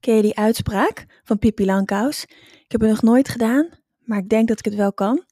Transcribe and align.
Ken 0.00 0.16
je 0.16 0.22
die 0.22 0.36
uitspraak 0.36 1.06
van 1.24 1.38
Pippi 1.38 1.64
Langkous? 1.64 2.22
Ik 2.64 2.72
heb 2.72 2.80
het 2.80 2.90
nog 2.90 3.02
nooit 3.02 3.28
gedaan, 3.28 3.68
maar 4.04 4.18
ik 4.18 4.28
denk 4.28 4.48
dat 4.48 4.58
ik 4.58 4.64
het 4.64 4.74
wel 4.74 4.92
kan. 4.92 5.24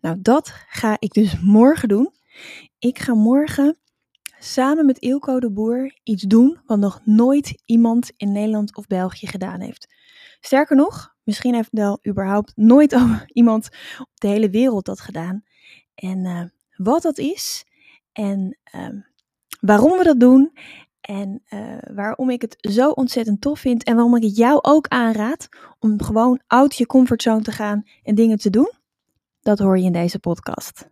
Nou, 0.00 0.16
dat 0.22 0.52
ga 0.68 0.96
ik 0.98 1.12
dus 1.12 1.40
morgen 1.40 1.88
doen. 1.88 2.12
Ik 2.78 2.98
ga 2.98 3.14
morgen 3.14 3.76
samen 4.38 4.86
met 4.86 4.98
Ilko 4.98 5.40
de 5.40 5.50
Boer 5.50 5.98
iets 6.02 6.22
doen 6.22 6.60
wat 6.66 6.78
nog 6.78 7.00
nooit 7.04 7.62
iemand 7.64 8.12
in 8.16 8.32
Nederland 8.32 8.76
of 8.76 8.86
België 8.86 9.26
gedaan 9.26 9.60
heeft. 9.60 9.94
Sterker 10.40 10.76
nog, 10.76 11.14
misschien 11.22 11.54
heeft 11.54 11.68
wel 11.72 11.98
überhaupt 12.08 12.52
nooit 12.56 12.96
iemand 13.26 13.68
op 13.98 14.08
de 14.14 14.28
hele 14.28 14.50
wereld 14.50 14.84
dat 14.84 15.00
gedaan. 15.00 15.42
En 15.94 16.24
uh, 16.24 16.44
wat 16.76 17.02
dat 17.02 17.18
is 17.18 17.64
en 18.12 18.58
uh, 18.74 18.88
waarom 19.60 19.98
we 19.98 20.04
dat 20.04 20.20
doen 20.20 20.52
en 21.02 21.42
uh, 21.50 21.60
waarom 21.94 22.30
ik 22.30 22.42
het 22.42 22.56
zo 22.58 22.90
ontzettend 22.90 23.40
tof 23.40 23.60
vind 23.60 23.84
en 23.84 23.94
waarom 23.94 24.16
ik 24.16 24.22
het 24.22 24.36
jou 24.36 24.58
ook 24.62 24.88
aanraad 24.88 25.48
om 25.78 26.02
gewoon 26.02 26.40
uit 26.46 26.76
je 26.76 26.86
comfortzone 26.86 27.42
te 27.42 27.52
gaan 27.52 27.82
en 28.02 28.14
dingen 28.14 28.38
te 28.38 28.50
doen, 28.50 28.72
dat 29.40 29.58
hoor 29.58 29.78
je 29.78 29.84
in 29.84 29.92
deze 29.92 30.18
podcast. 30.18 30.91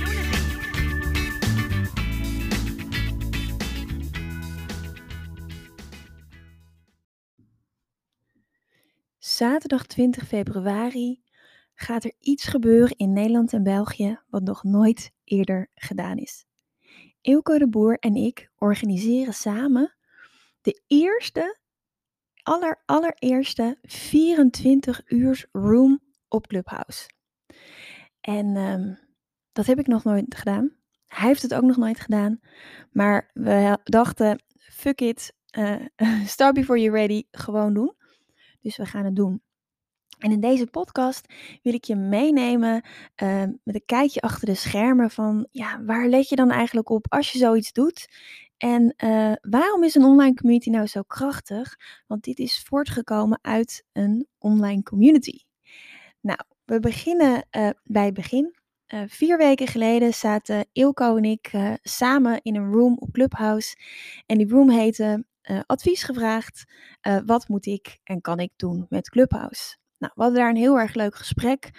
Zaterdag 9.35 9.85
20 9.85 10.27
februari 10.27 11.21
gaat 11.73 12.03
er 12.03 12.13
iets 12.19 12.43
gebeuren 12.43 12.97
in 12.97 13.13
Nederland 13.13 13.53
en 13.53 13.63
België 13.63 14.19
wat 14.29 14.43
nog 14.43 14.63
nooit 14.63 15.11
eerder 15.23 15.69
gedaan 15.75 16.17
is. 16.17 16.45
Ilko 17.21 17.57
de 17.57 17.69
Boer 17.69 17.99
en 17.99 18.15
ik 18.15 18.51
organiseren 18.57 19.33
samen 19.33 19.95
de 20.61 20.81
eerste, 20.87 21.59
aller, 22.43 22.81
allereerste 22.85 23.77
24 23.81 25.01
uur 25.05 25.47
room 25.51 25.99
op 26.27 26.47
Clubhouse. 26.47 27.09
En 28.21 28.55
um, 28.55 28.99
dat 29.51 29.65
heb 29.65 29.79
ik 29.79 29.87
nog 29.87 30.03
nooit 30.03 30.35
gedaan. 30.35 30.75
Hij 31.07 31.27
heeft 31.27 31.41
het 31.41 31.53
ook 31.53 31.63
nog 31.63 31.77
nooit 31.77 31.99
gedaan. 31.99 32.39
Maar 32.91 33.29
we 33.33 33.79
dachten, 33.83 34.43
fuck 34.57 35.01
it, 35.01 35.33
uh, 35.59 35.75
start 36.25 36.53
before 36.53 36.79
you're 36.79 36.97
ready, 36.97 37.23
gewoon 37.31 37.73
doen. 37.73 37.99
Dus 38.61 38.77
we 38.77 38.85
gaan 38.85 39.05
het 39.05 39.15
doen. 39.15 39.41
En 40.21 40.31
in 40.31 40.39
deze 40.39 40.67
podcast 40.67 41.33
wil 41.61 41.73
ik 41.73 41.83
je 41.83 41.95
meenemen 41.95 42.85
uh, 43.23 43.43
met 43.63 43.75
een 43.75 43.85
kijkje 43.85 44.21
achter 44.21 44.45
de 44.45 44.55
schermen 44.55 45.09
van 45.09 45.47
ja, 45.51 45.83
waar 45.83 46.07
let 46.07 46.29
je 46.29 46.35
dan 46.35 46.51
eigenlijk 46.51 46.89
op 46.89 47.05
als 47.09 47.31
je 47.31 47.37
zoiets 47.37 47.71
doet? 47.71 48.07
En 48.57 48.93
uh, 49.03 49.33
waarom 49.41 49.83
is 49.83 49.95
een 49.95 50.03
online 50.03 50.35
community 50.35 50.69
nou 50.69 50.87
zo 50.87 51.01
krachtig? 51.01 51.75
Want 52.07 52.23
dit 52.23 52.39
is 52.39 52.63
voortgekomen 52.67 53.39
uit 53.41 53.85
een 53.91 54.27
online 54.37 54.83
community. 54.83 55.39
Nou, 56.21 56.39
we 56.65 56.79
beginnen 56.79 57.47
uh, 57.57 57.69
bij 57.83 58.05
het 58.05 58.13
begin. 58.13 58.55
vier 59.07 59.37
weken 59.37 59.67
geleden 59.67 60.13
zaten 60.13 60.65
Ilko 60.71 61.17
en 61.17 61.23
ik 61.25 61.51
samen 61.81 62.39
in 62.41 62.55
een 62.55 62.71
room 62.71 62.97
op 62.99 63.11
Clubhouse. 63.11 63.77
En 64.25 64.37
die 64.37 64.49
room 64.49 64.69
heette 64.69 65.25
uh, 65.49 65.59
advies 65.65 66.03
gevraagd. 66.03 66.63
Uh, 67.07 67.19
wat 67.25 67.47
moet 67.47 67.65
ik 67.65 67.99
en 68.03 68.21
kan 68.21 68.39
ik 68.39 68.51
doen 68.55 68.85
met 68.89 69.09
Clubhouse? 69.09 69.77
Nou, 69.97 70.13
we 70.15 70.21
hadden 70.21 70.39
daar 70.39 70.49
een 70.49 70.55
heel 70.55 70.79
erg 70.79 70.93
leuk 70.93 71.15
gesprek 71.15 71.69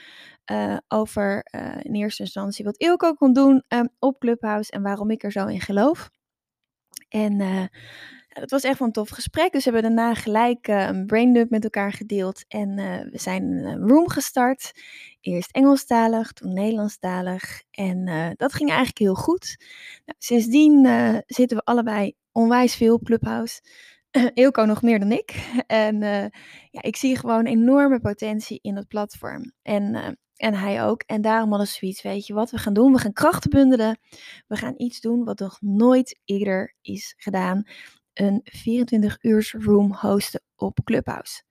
uh, 0.52 0.76
over 0.88 1.46
in 1.82 1.94
eerste 1.94 2.22
instantie 2.22 2.64
wat 2.64 2.76
Ilko 2.76 3.14
kon 3.14 3.32
doen 3.32 3.64
op 3.98 4.18
Clubhouse 4.18 4.70
en 4.70 4.82
waarom 4.82 5.10
ik 5.10 5.22
er 5.22 5.32
zo 5.32 5.46
in 5.46 5.60
geloof. 5.60 6.10
En 7.08 7.70
het 8.32 8.50
was 8.50 8.62
echt 8.62 8.78
wel 8.78 8.88
een 8.88 8.94
tof 8.94 9.08
gesprek. 9.08 9.52
Dus 9.52 9.64
we 9.64 9.70
hebben 9.70 9.94
daarna 9.94 10.14
gelijk 10.14 10.66
een 10.68 11.06
braindump 11.06 11.50
met 11.50 11.64
elkaar 11.64 11.92
gedeeld. 11.92 12.44
En 12.48 12.74
we 13.10 13.18
zijn 13.18 13.42
een 13.42 13.88
room 13.88 14.08
gestart. 14.08 14.72
Eerst 15.20 15.50
Engelstalig, 15.50 16.32
toen 16.32 16.52
Nederlandstalig. 16.52 17.62
En 17.70 18.04
dat 18.36 18.52
ging 18.52 18.68
eigenlijk 18.68 18.98
heel 18.98 19.14
goed. 19.14 19.56
Nou, 20.04 20.18
sindsdien 20.18 20.86
zitten 21.26 21.56
we 21.56 21.64
allebei 21.64 22.14
onwijs 22.32 22.74
veel 22.74 22.94
op 22.94 23.04
Clubhouse. 23.04 23.60
Eelco 24.34 24.64
nog 24.64 24.82
meer 24.82 24.98
dan 24.98 25.12
ik. 25.12 25.30
En 25.66 26.02
uh, 26.02 26.26
ja, 26.70 26.82
ik 26.82 26.96
zie 26.96 27.18
gewoon 27.18 27.44
enorme 27.44 28.00
potentie 28.00 28.58
in 28.62 28.76
het 28.76 28.88
platform. 28.88 29.52
En, 29.62 29.94
uh, 29.94 30.08
en 30.36 30.54
hij 30.54 30.84
ook. 30.84 31.02
En 31.02 31.22
daarom 31.22 31.48
hadden 31.48 31.68
zoiets, 31.68 32.02
weet 32.02 32.26
je 32.26 32.34
wat 32.34 32.50
we 32.50 32.58
gaan 32.58 32.72
doen? 32.72 32.92
We 32.92 32.98
gaan 32.98 33.12
krachten 33.12 33.50
bundelen. 33.50 33.98
We 34.46 34.56
gaan 34.56 34.74
iets 34.76 35.00
doen 35.00 35.24
wat 35.24 35.38
nog 35.38 35.58
nooit 35.60 36.20
eerder 36.24 36.74
is 36.80 37.14
gedaan. 37.16 37.64
Een 38.14 38.40
24 38.44 39.22
uur 39.22 39.54
room 39.58 39.94
hosten 39.94 40.42
op 40.56 40.78
Clubhouse. 40.84 41.42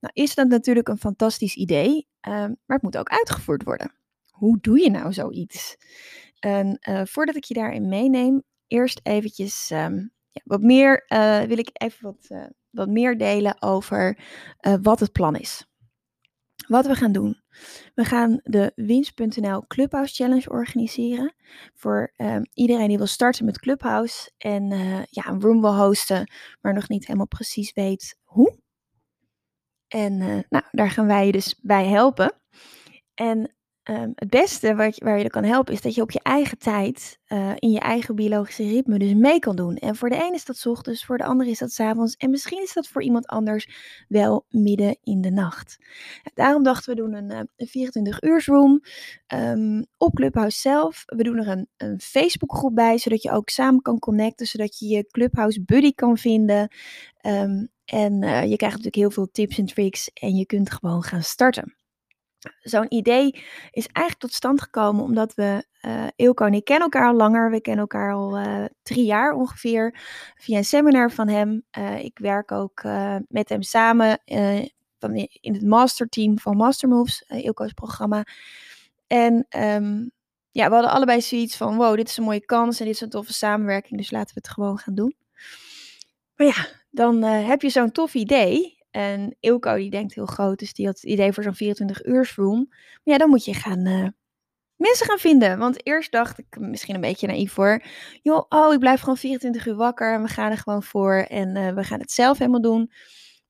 Nou 0.00 0.12
is 0.14 0.34
dat 0.34 0.48
natuurlijk 0.48 0.88
een 0.88 0.98
fantastisch 0.98 1.54
idee, 1.54 2.08
uh, 2.28 2.32
maar 2.34 2.56
het 2.66 2.82
moet 2.82 2.96
ook 2.96 3.08
uitgevoerd 3.08 3.62
worden. 3.62 3.94
Hoe 4.30 4.58
doe 4.60 4.80
je 4.80 4.90
nou 4.90 5.12
zoiets? 5.12 5.76
En 6.38 6.78
uh, 6.88 7.02
voordat 7.04 7.36
ik 7.36 7.44
je 7.44 7.54
daarin 7.54 7.88
meeneem, 7.88 8.42
eerst 8.66 9.00
eventjes 9.02 9.70
um, 9.70 10.12
ja, 10.30 10.40
wat 10.44 10.60
meer 10.60 11.04
uh, 11.08 11.40
wil 11.42 11.58
ik 11.58 11.70
even 11.72 12.02
wat, 12.02 12.26
uh, 12.28 12.44
wat 12.70 12.88
meer 12.88 13.18
delen 13.18 13.62
over 13.62 14.18
wat 14.82 15.00
het 15.00 15.12
plan 15.12 15.36
is. 15.36 15.66
Wat 16.66 16.86
we 16.86 16.94
gaan 16.94 17.12
doen. 17.12 17.42
We 17.94 18.04
gaan 18.04 18.40
de 18.42 18.72
Winst.nl 18.74 19.66
Clubhouse 19.66 20.14
Challenge 20.14 20.50
organiseren. 20.50 21.34
Voor 21.74 22.12
um, 22.16 22.42
iedereen 22.54 22.88
die 22.88 22.96
wil 22.96 23.06
starten 23.06 23.44
met 23.44 23.58
Clubhouse. 23.58 24.30
En 24.38 24.68
ja, 25.10 25.26
een 25.26 25.40
room 25.40 25.60
wil 25.60 25.76
hosten, 25.76 26.32
maar 26.60 26.74
nog 26.74 26.88
niet 26.88 27.06
helemaal 27.06 27.26
precies 27.26 27.72
weet 27.72 28.18
hoe. 28.22 28.58
En 29.88 30.16
nou, 30.48 30.64
daar 30.70 30.90
gaan 30.90 31.06
wij 31.06 31.26
je 31.26 31.32
dus 31.32 31.58
bij 31.62 31.86
helpen. 31.86 32.32
En 33.14 33.54
Um, 33.90 34.12
het 34.14 34.30
beste 34.30 34.74
wat 34.74 34.98
waar 34.98 35.18
je 35.18 35.30
kan 35.30 35.44
helpen 35.44 35.72
is 35.72 35.80
dat 35.80 35.94
je 35.94 36.02
op 36.02 36.10
je 36.10 36.20
eigen 36.22 36.58
tijd, 36.58 37.18
uh, 37.28 37.52
in 37.58 37.70
je 37.70 37.80
eigen 37.80 38.14
biologische 38.14 38.62
ritme, 38.62 38.98
dus 38.98 39.14
mee 39.14 39.38
kan 39.38 39.56
doen. 39.56 39.76
En 39.76 39.96
voor 39.96 40.08
de 40.08 40.16
een 40.16 40.34
is 40.34 40.44
dat 40.44 40.66
ochtends, 40.66 41.04
voor 41.04 41.18
de 41.18 41.24
ander 41.24 41.46
is 41.46 41.58
dat 41.58 41.72
's 41.72 41.80
avonds. 41.80 42.16
En 42.16 42.30
misschien 42.30 42.62
is 42.62 42.72
dat 42.72 42.88
voor 42.88 43.02
iemand 43.02 43.26
anders 43.26 43.68
wel 44.08 44.46
midden 44.48 44.96
in 45.02 45.20
de 45.20 45.30
nacht. 45.30 45.78
Daarom 46.34 46.62
dachten 46.62 46.94
we 46.94 47.00
doen 47.00 47.14
een, 47.14 47.30
uh, 47.30 47.40
een 47.56 47.66
24 47.66 48.22
uur 48.22 48.42
room 48.46 48.80
um, 49.34 49.86
op 49.96 50.14
Clubhouse 50.14 50.60
zelf. 50.60 51.02
We 51.06 51.22
doen 51.22 51.38
er 51.38 51.48
een, 51.48 51.68
een 51.76 52.00
Facebookgroep 52.00 52.74
bij, 52.74 52.98
zodat 52.98 53.22
je 53.22 53.30
ook 53.30 53.48
samen 53.48 53.82
kan 53.82 53.98
connecten, 53.98 54.46
zodat 54.46 54.78
je 54.78 54.86
je 54.86 55.06
Clubhouse 55.10 55.62
buddy 55.62 55.92
kan 55.92 56.18
vinden. 56.18 56.68
Um, 57.26 57.68
en 57.84 58.22
uh, 58.22 58.42
je 58.42 58.56
krijgt 58.56 58.76
natuurlijk 58.76 58.94
heel 58.96 59.10
veel 59.10 59.28
tips 59.32 59.58
en 59.58 59.66
tricks 59.66 60.10
en 60.12 60.36
je 60.36 60.46
kunt 60.46 60.72
gewoon 60.72 61.02
gaan 61.02 61.22
starten 61.22 61.74
zo'n 62.60 62.94
idee 62.94 63.44
is 63.70 63.86
eigenlijk 63.86 64.18
tot 64.18 64.32
stand 64.32 64.62
gekomen 64.62 65.04
omdat 65.04 65.34
we, 65.34 65.66
uh, 65.82 66.06
Ilko 66.16 66.44
en 66.44 66.54
ik 66.54 66.64
kennen 66.64 66.84
elkaar 66.84 67.08
al 67.08 67.14
langer. 67.14 67.50
We 67.50 67.60
kennen 67.60 67.80
elkaar 67.80 68.12
al 68.12 68.38
uh, 68.38 68.64
drie 68.82 69.04
jaar 69.04 69.32
ongeveer 69.32 70.00
via 70.36 70.56
een 70.56 70.64
seminar 70.64 71.10
van 71.10 71.28
hem. 71.28 71.62
Uh, 71.78 72.04
ik 72.04 72.18
werk 72.18 72.52
ook 72.52 72.82
met 73.28 73.48
hem 73.48 73.62
samen 73.62 74.20
van 74.98 75.14
in 75.40 75.52
het 75.52 75.62
masterteam 75.62 76.38
van 76.38 76.56
Mastermoves, 76.56 77.24
Ilko's 77.28 77.72
programma. 77.72 78.24
En 79.06 79.46
um, 79.56 80.10
ja, 80.50 80.68
we 80.68 80.74
hadden 80.74 80.92
allebei 80.92 81.20
zoiets 81.20 81.56
van, 81.56 81.76
wow, 81.76 81.96
dit 81.96 82.08
is 82.08 82.16
een 82.16 82.24
mooie 82.24 82.44
kans 82.44 82.78
en 82.78 82.86
dit 82.86 82.94
is 82.94 83.00
een 83.00 83.08
toffe 83.08 83.32
samenwerking, 83.32 83.98
dus 83.98 84.10
laten 84.10 84.34
we 84.34 84.40
het 84.40 84.48
gewoon 84.48 84.78
gaan 84.78 84.94
doen. 84.94 85.16
Maar 86.36 86.46
ja, 86.46 86.66
dan 86.90 87.22
heb 87.22 87.62
je 87.62 87.68
zo'n 87.68 87.92
tof 87.92 88.14
idee 88.14 88.83
en 88.94 89.36
Ilko 89.40 89.76
die 89.76 89.90
denkt 89.90 90.14
heel 90.14 90.26
groot, 90.26 90.58
dus 90.58 90.72
die 90.72 90.86
had 90.86 90.94
het 90.94 91.04
idee 91.04 91.32
voor 91.32 91.42
zo'n 91.42 91.54
24 91.54 92.04
uur 92.04 92.32
room. 92.36 92.66
Maar 92.68 93.14
ja, 93.14 93.18
dan 93.18 93.28
moet 93.28 93.44
je 93.44 93.54
gaan 93.54 93.86
uh, 93.86 94.08
mensen 94.76 95.06
gaan 95.06 95.18
vinden. 95.18 95.58
Want 95.58 95.86
eerst 95.86 96.12
dacht 96.12 96.38
ik, 96.38 96.58
misschien 96.58 96.94
een 96.94 97.00
beetje 97.00 97.26
naïef 97.26 97.52
voor, 97.52 97.82
joh, 98.22 98.44
oh, 98.48 98.72
ik 98.72 98.78
blijf 98.78 99.00
gewoon 99.00 99.16
24 99.16 99.66
uur 99.66 99.74
wakker 99.74 100.14
en 100.14 100.22
we 100.22 100.28
gaan 100.28 100.50
er 100.50 100.58
gewoon 100.58 100.82
voor 100.82 101.14
en 101.14 101.56
uh, 101.56 101.72
we 101.72 101.84
gaan 101.84 102.00
het 102.00 102.10
zelf 102.12 102.38
helemaal 102.38 102.60
doen. 102.60 102.90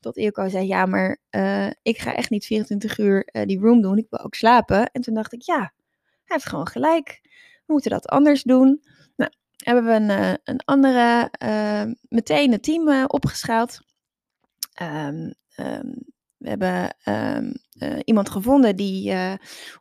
Tot 0.00 0.16
Ilko 0.16 0.48
zei, 0.48 0.66
ja, 0.66 0.86
maar 0.86 1.20
uh, 1.30 1.70
ik 1.82 1.98
ga 1.98 2.14
echt 2.14 2.30
niet 2.30 2.46
24 2.46 2.98
uur 2.98 3.28
die 3.46 3.60
room 3.60 3.82
doen, 3.82 3.98
ik 3.98 4.06
wil 4.10 4.20
ook 4.20 4.34
slapen. 4.34 4.90
En 4.92 5.00
toen 5.00 5.14
dacht 5.14 5.32
ik, 5.32 5.42
ja, 5.42 5.58
hij 5.58 5.72
heeft 6.24 6.46
gewoon 6.48 6.68
gelijk. 6.68 7.20
we 7.66 7.72
moeten 7.72 7.90
dat 7.90 8.08
anders 8.08 8.42
doen. 8.42 8.82
Nou, 9.16 9.30
hebben 9.56 9.84
we 9.84 10.14
een, 10.14 10.38
een 10.44 10.60
andere, 10.64 11.30
meteen 12.08 12.52
een 12.52 12.60
team 12.60 13.04
opgeschaald. 13.06 13.80
Um, 14.82 15.34
we 16.44 16.48
hebben 16.48 16.96
ehm, 17.04 17.52
eh, 17.78 17.98
iemand 18.04 18.30
gevonden 18.30 18.76
die 18.76 19.10
uh, 19.10 19.32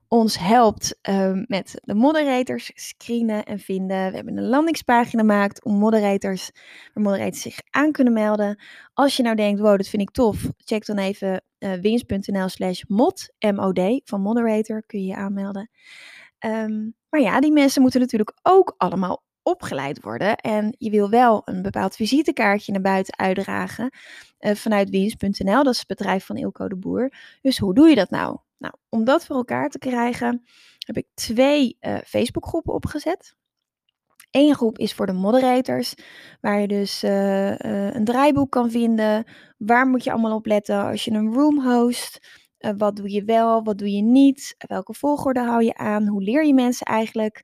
ons 0.08 0.38
helpt 0.38 1.00
met 1.48 1.82
de 1.84 1.94
moderators 1.94 2.72
screenen 2.74 3.46
en 3.46 3.60
vinden. 3.60 4.10
We 4.10 4.16
hebben 4.16 4.38
een 4.38 4.48
landingspagina 4.48 5.22
gemaakt 5.22 5.64
om 5.64 5.76
moderators, 5.76 6.52
waar 6.94 7.04
moderators 7.04 7.42
zich 7.42 7.60
aan 7.70 7.92
kunnen 7.92 8.14
melden. 8.14 8.64
Als 8.94 9.18
je 9.18 9.24
nou 9.24 9.36
denkt, 9.36 9.60
wow, 9.60 9.78
dat 9.78 9.88
vind 9.88 10.02
ik 10.02 10.12
tof, 10.12 10.50
check 10.58 10.86
dan 10.86 10.98
even 10.98 11.44
uh, 11.60 11.74
wins.nl 11.74 12.50
slash 12.50 12.84
mod, 12.88 13.34
M-O-D, 13.40 14.02
van 14.04 14.22
moderator, 14.22 14.84
kun 14.86 15.00
je 15.00 15.06
je 15.06 15.16
aanmelden. 15.16 15.70
Um, 16.40 16.96
maar 17.10 17.22
ja, 17.22 17.40
die 17.40 17.52
mensen 17.52 17.82
moeten 17.82 18.00
natuurlijk 18.00 18.40
ook 18.42 18.74
allemaal 18.78 19.24
opgeleid 19.44 20.02
worden. 20.02 20.36
En 20.38 20.76
je 20.78 20.90
wil 20.90 21.10
wel 21.10 21.42
een 21.46 21.62
bepaald 21.62 21.96
visitekaartje 21.96 22.72
naar 22.72 22.82
buiten 22.82 23.18
uitdragen 23.18 23.90
uh, 24.40 24.56
vanuit 24.56 24.90
wiens.nl. 24.90 25.64
Dat 25.64 25.74
is 25.74 25.80
het 25.80 25.88
bedrijf 25.88 26.26
van 26.26 26.38
Ilko 26.38 26.68
de 26.68 26.76
Boer. 26.76 27.14
Dus 27.42 27.58
hoe 27.58 27.74
doe 27.74 27.90
je 27.90 27.96
dat 27.96 28.10
nou? 28.10 28.38
Nou, 28.58 28.74
om 28.90 29.04
dat 29.04 29.26
voor 29.26 29.36
elkaar 29.36 29.70
te 29.70 29.80
krijgen 29.80 30.44
heb 30.78 30.98
ik 30.98 31.08
twee 31.14 31.78
uh, 31.82 31.98
Facebookgroepen 32.06 32.74
opgezet. 32.74 33.36
Eén 34.32 34.56
groep 34.56 34.78
is 34.78 34.94
voor 34.94 35.06
de 35.06 35.14
moderators, 35.14 35.94
waar 36.42 36.62
je 36.62 36.68
dus 36.68 37.04
uh, 37.04 37.58
een 37.96 38.06
draaiboek 38.06 38.52
kan 38.52 38.72
vinden. 38.72 39.26
Waar 39.58 39.88
moet 39.88 40.04
je 40.04 40.12
allemaal 40.12 40.36
op 40.36 40.46
letten 40.46 40.86
als 40.86 41.06
je 41.06 41.12
een 41.12 41.34
room 41.34 41.62
host? 41.62 42.42
wat 42.78 42.96
doe 42.96 43.12
je 43.12 43.24
wel, 43.24 43.64
wat 43.64 43.78
doe 43.78 43.92
je 43.92 44.02
niet? 44.02 44.56
Welke 44.58 44.94
volgorde 44.94 45.40
hou 45.40 45.64
je 45.64 45.76
aan? 45.76 46.08
Hoe 46.08 46.24
leer 46.24 46.46
je 46.46 46.54
mensen 46.54 46.86
eigenlijk? 46.86 47.42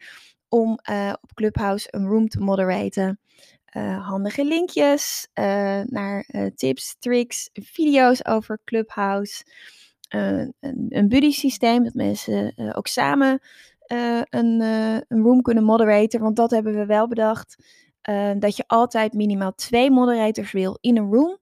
Om 0.50 0.80
uh, 0.90 1.14
op 1.22 1.34
Clubhouse 1.34 1.88
een 1.92 2.08
room 2.08 2.28
te 2.28 2.40
moderaten. 2.40 3.20
Uh, 3.78 4.08
handige 4.08 4.46
linkjes 4.46 5.28
uh, 5.34 5.82
naar 5.86 6.26
tips, 6.56 6.96
tricks, 7.00 7.50
video's 7.54 8.26
over 8.26 8.60
Clubhouse. 8.64 9.44
een, 10.10 10.54
een 10.90 11.08
buddy 11.08 11.32
systeem, 11.32 11.84
dat 11.84 11.94
mensen 11.94 12.54
ook 12.76 12.88
samen 12.88 13.40
een, 14.30 14.62
een 14.62 15.22
room 15.22 15.42
kunnen 15.42 15.64
moderaten. 15.64 16.20
Want 16.20 16.36
dat 16.36 16.52
hebben 16.52 16.74
we 16.74 16.86
wel 16.86 17.08
bedacht. 17.08 17.56
dat 18.40 18.58
je 18.58 18.64
altijd 18.68 19.14
minimaal 19.14 19.54
twee 19.56 19.92
moderators 19.92 20.52
wil 20.52 20.78
in 20.82 20.98
een 20.98 21.12
room. 21.12 21.40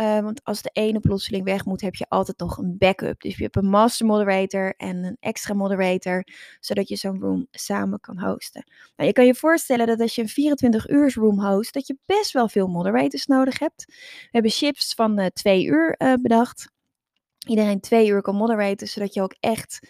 Uh, 0.00 0.20
want 0.20 0.44
als 0.44 0.62
de 0.62 0.70
ene 0.72 1.00
plotseling 1.00 1.44
weg 1.44 1.64
moet, 1.64 1.80
heb 1.80 1.94
je 1.94 2.06
altijd 2.08 2.38
nog 2.38 2.58
een 2.58 2.78
backup. 2.78 3.20
Dus 3.20 3.36
je 3.36 3.42
hebt 3.42 3.56
een 3.56 3.68
master 3.68 4.06
moderator 4.06 4.74
en 4.76 5.04
een 5.04 5.16
extra 5.20 5.54
moderator, 5.54 6.24
zodat 6.60 6.88
je 6.88 6.96
zo'n 6.96 7.20
room 7.20 7.46
samen 7.50 8.00
kan 8.00 8.20
hosten. 8.20 8.64
Nou, 8.96 9.08
je 9.08 9.12
kan 9.12 9.26
je 9.26 9.34
voorstellen 9.34 9.86
dat 9.86 10.00
als 10.00 10.14
je 10.14 10.22
een 10.22 10.28
24 10.28 10.88
uur 10.88 11.12
room 11.14 11.44
host, 11.44 11.72
dat 11.72 11.86
je 11.86 11.96
best 12.06 12.32
wel 12.32 12.48
veel 12.48 12.66
moderators 12.66 13.26
nodig 13.26 13.58
hebt. 13.58 13.84
We 13.86 14.28
hebben 14.30 14.50
shifts 14.50 14.94
van 14.94 15.20
uh, 15.20 15.26
twee 15.26 15.64
uur 15.64 15.94
uh, 15.98 16.14
bedacht. 16.22 16.70
Iedereen 17.46 17.80
twee 17.80 18.08
uur 18.08 18.22
kan 18.22 18.36
moderaten, 18.36 18.88
zodat 18.88 19.14
je 19.14 19.22
ook 19.22 19.34
echt 19.40 19.88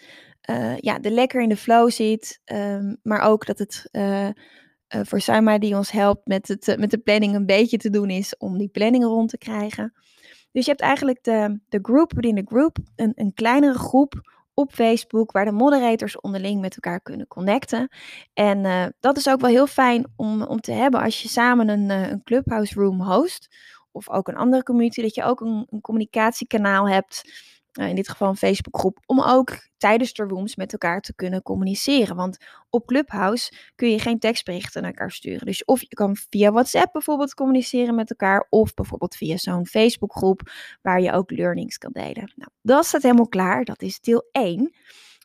ja, 0.79 0.99
de 0.99 1.11
lekker 1.11 1.41
in 1.41 1.49
de 1.49 1.57
flow 1.57 1.91
zit. 1.91 2.41
Um, 2.45 2.97
maar 3.03 3.21
ook 3.21 3.45
dat 3.45 3.59
het 3.59 3.89
uh, 4.95 5.01
voor 5.03 5.21
Saima 5.21 5.57
die 5.57 5.75
ons 5.75 5.91
helpt 5.91 6.27
met, 6.27 6.47
het, 6.47 6.67
uh, 6.67 6.75
met 6.75 6.91
de 6.91 6.97
planning 6.97 7.35
een 7.35 7.45
beetje 7.45 7.77
te 7.77 7.89
doen 7.89 8.09
is 8.09 8.37
om 8.37 8.57
die 8.57 8.67
planning 8.67 9.03
rond 9.03 9.29
te 9.29 9.37
krijgen. 9.37 9.93
Dus 10.51 10.65
je 10.65 10.69
hebt 10.71 10.83
eigenlijk 10.83 11.23
de, 11.23 11.59
de 11.69 11.79
group 11.81 12.13
within 12.13 12.35
de 12.35 12.45
group, 12.45 12.77
een, 12.95 13.11
een 13.15 13.33
kleinere 13.33 13.77
groep 13.77 14.37
op 14.53 14.73
Facebook 14.73 15.31
waar 15.31 15.45
de 15.45 15.51
moderators 15.51 16.19
onderling 16.19 16.61
met 16.61 16.73
elkaar 16.73 17.01
kunnen 17.01 17.27
connecten. 17.27 17.87
En 18.33 18.63
uh, 18.63 18.85
dat 18.99 19.17
is 19.17 19.29
ook 19.29 19.39
wel 19.39 19.49
heel 19.49 19.67
fijn 19.67 20.05
om, 20.15 20.43
om 20.43 20.61
te 20.61 20.71
hebben 20.71 21.01
als 21.01 21.21
je 21.21 21.27
samen 21.27 21.69
een, 21.69 21.89
een 21.89 22.23
Clubhouse 22.23 22.73
Room 22.73 23.01
host 23.01 23.55
of 23.91 24.09
ook 24.09 24.27
een 24.27 24.35
andere 24.35 24.63
community, 24.63 25.01
dat 25.01 25.15
je 25.15 25.23
ook 25.23 25.41
een, 25.41 25.67
een 25.69 25.81
communicatiekanaal 25.81 26.89
hebt 26.89 27.23
in 27.87 27.95
dit 27.95 28.09
geval 28.09 28.29
een 28.29 28.37
Facebookgroep, 28.37 28.99
om 29.05 29.21
ook 29.21 29.67
tijdens 29.77 30.13
de 30.13 30.23
rooms 30.23 30.55
met 30.55 30.71
elkaar 30.71 31.01
te 31.01 31.15
kunnen 31.15 31.41
communiceren. 31.41 32.15
Want 32.15 32.37
op 32.69 32.87
Clubhouse 32.87 33.53
kun 33.75 33.89
je 33.89 33.99
geen 33.99 34.19
tekstberichten 34.19 34.81
naar 34.81 34.91
elkaar 34.91 35.11
sturen. 35.11 35.45
Dus 35.45 35.65
of 35.65 35.81
je 35.81 35.87
kan 35.87 36.17
via 36.29 36.51
WhatsApp 36.51 36.93
bijvoorbeeld 36.93 37.33
communiceren 37.33 37.95
met 37.95 38.09
elkaar, 38.09 38.47
of 38.49 38.73
bijvoorbeeld 38.73 39.15
via 39.15 39.37
zo'n 39.37 39.67
Facebookgroep 39.67 40.51
waar 40.81 41.01
je 41.01 41.11
ook 41.11 41.31
learnings 41.31 41.77
kan 41.77 41.91
delen. 41.91 42.33
Nou, 42.35 42.51
dat 42.61 42.85
staat 42.85 43.01
helemaal 43.01 43.27
klaar. 43.27 43.63
Dat 43.63 43.81
is 43.81 43.99
deel 43.99 44.27
1. 44.31 44.73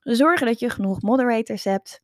Zorgen 0.02 0.46
dat 0.46 0.58
je 0.58 0.70
genoeg 0.70 1.02
moderators 1.02 1.64
hebt. 1.64 2.00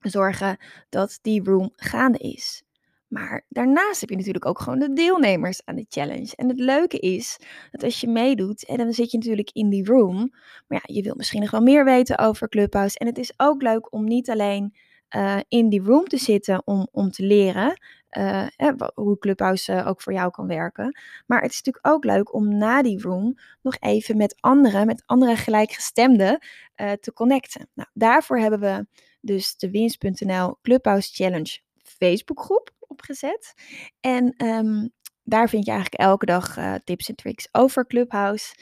Zorgen 0.00 0.56
dat 0.88 1.18
die 1.22 1.44
room 1.44 1.70
gaande 1.76 2.18
is. 2.18 2.62
Maar 3.12 3.44
daarnaast 3.48 4.00
heb 4.00 4.10
je 4.10 4.16
natuurlijk 4.16 4.46
ook 4.46 4.60
gewoon 4.60 4.78
de 4.78 4.92
deelnemers 4.92 5.64
aan 5.64 5.76
de 5.76 5.86
challenge. 5.88 6.32
En 6.36 6.48
het 6.48 6.58
leuke 6.58 6.98
is 6.98 7.38
dat 7.70 7.82
als 7.82 8.00
je 8.00 8.08
meedoet, 8.08 8.66
en 8.66 8.76
dan 8.76 8.92
zit 8.92 9.10
je 9.10 9.16
natuurlijk 9.16 9.50
in 9.52 9.68
die 9.68 9.84
room. 9.84 10.34
Maar 10.68 10.82
ja, 10.84 10.94
je 10.94 11.02
wilt 11.02 11.16
misschien 11.16 11.40
nog 11.40 11.50
wel 11.50 11.60
meer 11.60 11.84
weten 11.84 12.18
over 12.18 12.48
Clubhouse. 12.48 12.98
En 12.98 13.06
het 13.06 13.18
is 13.18 13.32
ook 13.36 13.62
leuk 13.62 13.92
om 13.92 14.04
niet 14.04 14.30
alleen 14.30 14.74
uh, 15.16 15.38
in 15.48 15.68
die 15.68 15.82
room 15.82 16.04
te 16.04 16.16
zitten 16.16 16.62
om, 16.64 16.88
om 16.92 17.10
te 17.10 17.22
leren. 17.22 17.80
Uh, 18.18 18.46
hoe 18.94 19.18
Clubhouse 19.18 19.72
uh, 19.72 19.86
ook 19.86 20.02
voor 20.02 20.12
jou 20.12 20.30
kan 20.30 20.46
werken. 20.46 20.98
Maar 21.26 21.42
het 21.42 21.50
is 21.50 21.62
natuurlijk 21.62 21.94
ook 21.94 22.04
leuk 22.04 22.34
om 22.34 22.56
na 22.56 22.82
die 22.82 23.02
room 23.02 23.38
nog 23.62 23.76
even 23.80 24.16
met 24.16 24.36
anderen, 24.40 24.86
met 24.86 25.02
andere 25.06 25.36
gelijkgestemden, 25.36 26.38
te 27.00 27.12
connecten. 27.12 27.68
Nou, 27.74 27.88
daarvoor 27.94 28.38
hebben 28.38 28.60
we 28.60 28.86
dus 29.20 29.56
de 29.56 29.70
Winst.nl 29.70 30.58
Clubhouse 30.62 31.14
Challenge 31.14 31.58
Facebookgroep 31.82 32.70
opgezet. 32.92 33.54
En 34.00 34.34
um, 34.44 34.90
daar 35.22 35.48
vind 35.48 35.64
je 35.64 35.70
eigenlijk 35.70 36.02
elke 36.02 36.26
dag 36.26 36.56
uh, 36.56 36.74
tips 36.84 37.08
en 37.08 37.14
tricks 37.14 37.48
over 37.52 37.86
Clubhouse. 37.86 38.54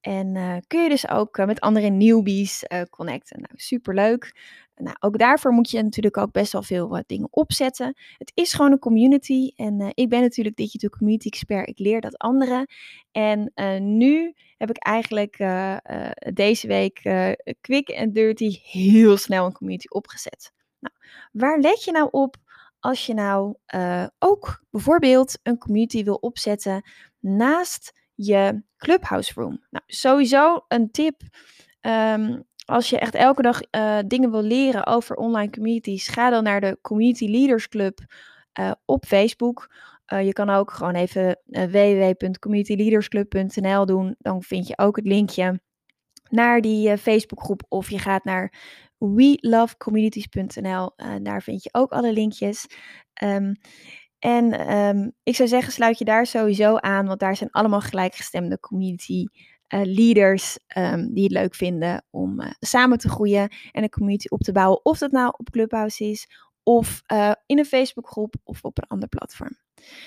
En 0.00 0.34
uh, 0.34 0.56
kun 0.66 0.82
je 0.82 0.88
dus 0.88 1.08
ook 1.08 1.38
uh, 1.38 1.46
met 1.46 1.60
andere 1.60 1.88
newbies 1.88 2.64
connecten. 2.90 3.40
Nou, 3.40 3.52
superleuk. 3.54 4.36
Nou, 4.74 4.96
ook 5.00 5.18
daarvoor 5.18 5.52
moet 5.52 5.70
je 5.70 5.82
natuurlijk 5.82 6.16
ook 6.16 6.32
best 6.32 6.52
wel 6.52 6.62
veel 6.62 7.02
dingen 7.06 7.28
opzetten. 7.30 7.96
Het 8.16 8.32
is 8.34 8.52
gewoon 8.52 8.72
een 8.72 8.78
community. 8.78 9.50
En 9.56 9.92
ik 9.94 10.08
ben 10.08 10.20
natuurlijk 10.20 10.56
digital 10.56 10.90
community 10.90 11.26
expert. 11.26 11.68
Ik 11.68 11.78
leer 11.78 12.00
dat 12.00 12.18
anderen. 12.18 12.66
En 13.12 13.52
nu 13.96 14.34
heb 14.56 14.70
ik 14.70 14.76
eigenlijk 14.76 15.36
deze 16.34 16.66
week 16.66 17.00
quick 17.60 17.88
en 17.88 18.12
dirty 18.12 18.60
heel 18.62 19.16
snel 19.16 19.46
een 19.46 19.52
community 19.52 19.86
opgezet. 19.88 20.52
Nou, 20.80 20.94
waar 21.32 21.58
let 21.58 21.84
je 21.84 21.92
nou 21.92 22.08
op 22.10 22.36
als 22.80 23.06
je 23.06 23.14
nou 23.14 23.54
uh, 23.74 24.06
ook 24.18 24.64
bijvoorbeeld 24.70 25.38
een 25.42 25.58
community 25.58 26.04
wil 26.04 26.14
opzetten 26.14 26.82
naast 27.18 28.00
je 28.14 28.62
Clubhouse 28.76 29.32
Room. 29.34 29.64
Nou, 29.70 29.84
sowieso 29.86 30.64
een 30.68 30.90
tip. 30.90 31.20
Um, 31.80 32.46
als 32.64 32.90
je 32.90 32.98
echt 32.98 33.14
elke 33.14 33.42
dag 33.42 33.60
uh, 33.70 33.98
dingen 34.06 34.30
wil 34.30 34.42
leren 34.42 34.86
over 34.86 35.16
online 35.16 35.50
communities, 35.50 36.08
ga 36.08 36.30
dan 36.30 36.44
naar 36.44 36.60
de 36.60 36.78
Community 36.82 37.30
Leaders 37.30 37.68
Club 37.68 37.98
uh, 38.60 38.70
op 38.84 39.06
Facebook. 39.06 39.70
je 40.06 40.32
kan 40.32 40.50
ook 40.50 40.70
gewoon 40.70 40.94
even 40.94 41.38
www.communityleadersclub.nl 41.50 43.86
doen. 43.86 44.14
Dan 44.18 44.42
vind 44.42 44.66
je 44.66 44.78
ook 44.78 44.96
het 44.96 45.06
linkje 45.06 45.60
naar 46.28 46.60
die 46.60 46.96
Facebookgroep. 46.96 47.64
Of 47.68 47.90
je 47.90 47.98
gaat 47.98 48.24
naar 48.24 48.52
welovecommunities.nl. 48.98 50.92
Uh, 50.96 51.14
eh, 51.14 51.22
daar 51.22 51.42
vind 51.42 51.62
je 51.62 51.68
ook 51.72 51.92
alle 51.92 52.12
linkjes. 52.12 52.66
Um, 53.22 53.56
en 54.18 54.74
um, 54.76 55.12
ik 55.22 55.36
zou 55.36 55.48
zeggen, 55.48 55.72
sluit 55.72 55.98
je 55.98 56.04
daar 56.04 56.26
sowieso 56.26 56.76
aan, 56.76 57.06
want 57.06 57.20
daar 57.20 57.36
zijn 57.36 57.50
allemaal 57.50 57.80
gelijkgestemde 57.80 58.60
community 58.60 59.24
uh, 59.74 59.80
leaders 59.84 60.58
um, 60.76 61.14
die 61.14 61.22
het 61.22 61.32
leuk 61.32 61.54
vinden 61.54 62.04
om 62.10 62.40
uh, 62.40 62.50
samen 62.60 62.98
te 62.98 63.08
groeien 63.08 63.48
en 63.72 63.82
een 63.82 63.90
community 63.90 64.26
op 64.28 64.40
te 64.40 64.52
bouwen. 64.52 64.84
Of 64.84 64.98
dat 64.98 65.10
nou 65.10 65.34
op 65.36 65.50
Clubhouse 65.50 66.04
is, 66.04 66.26
of 66.62 67.02
in 67.46 67.58
een 67.58 67.64
Facebookgroep 67.64 68.34
of 68.44 68.62
op 68.62 68.78
een 68.78 68.88
ander 68.88 69.08
platform. 69.08 69.58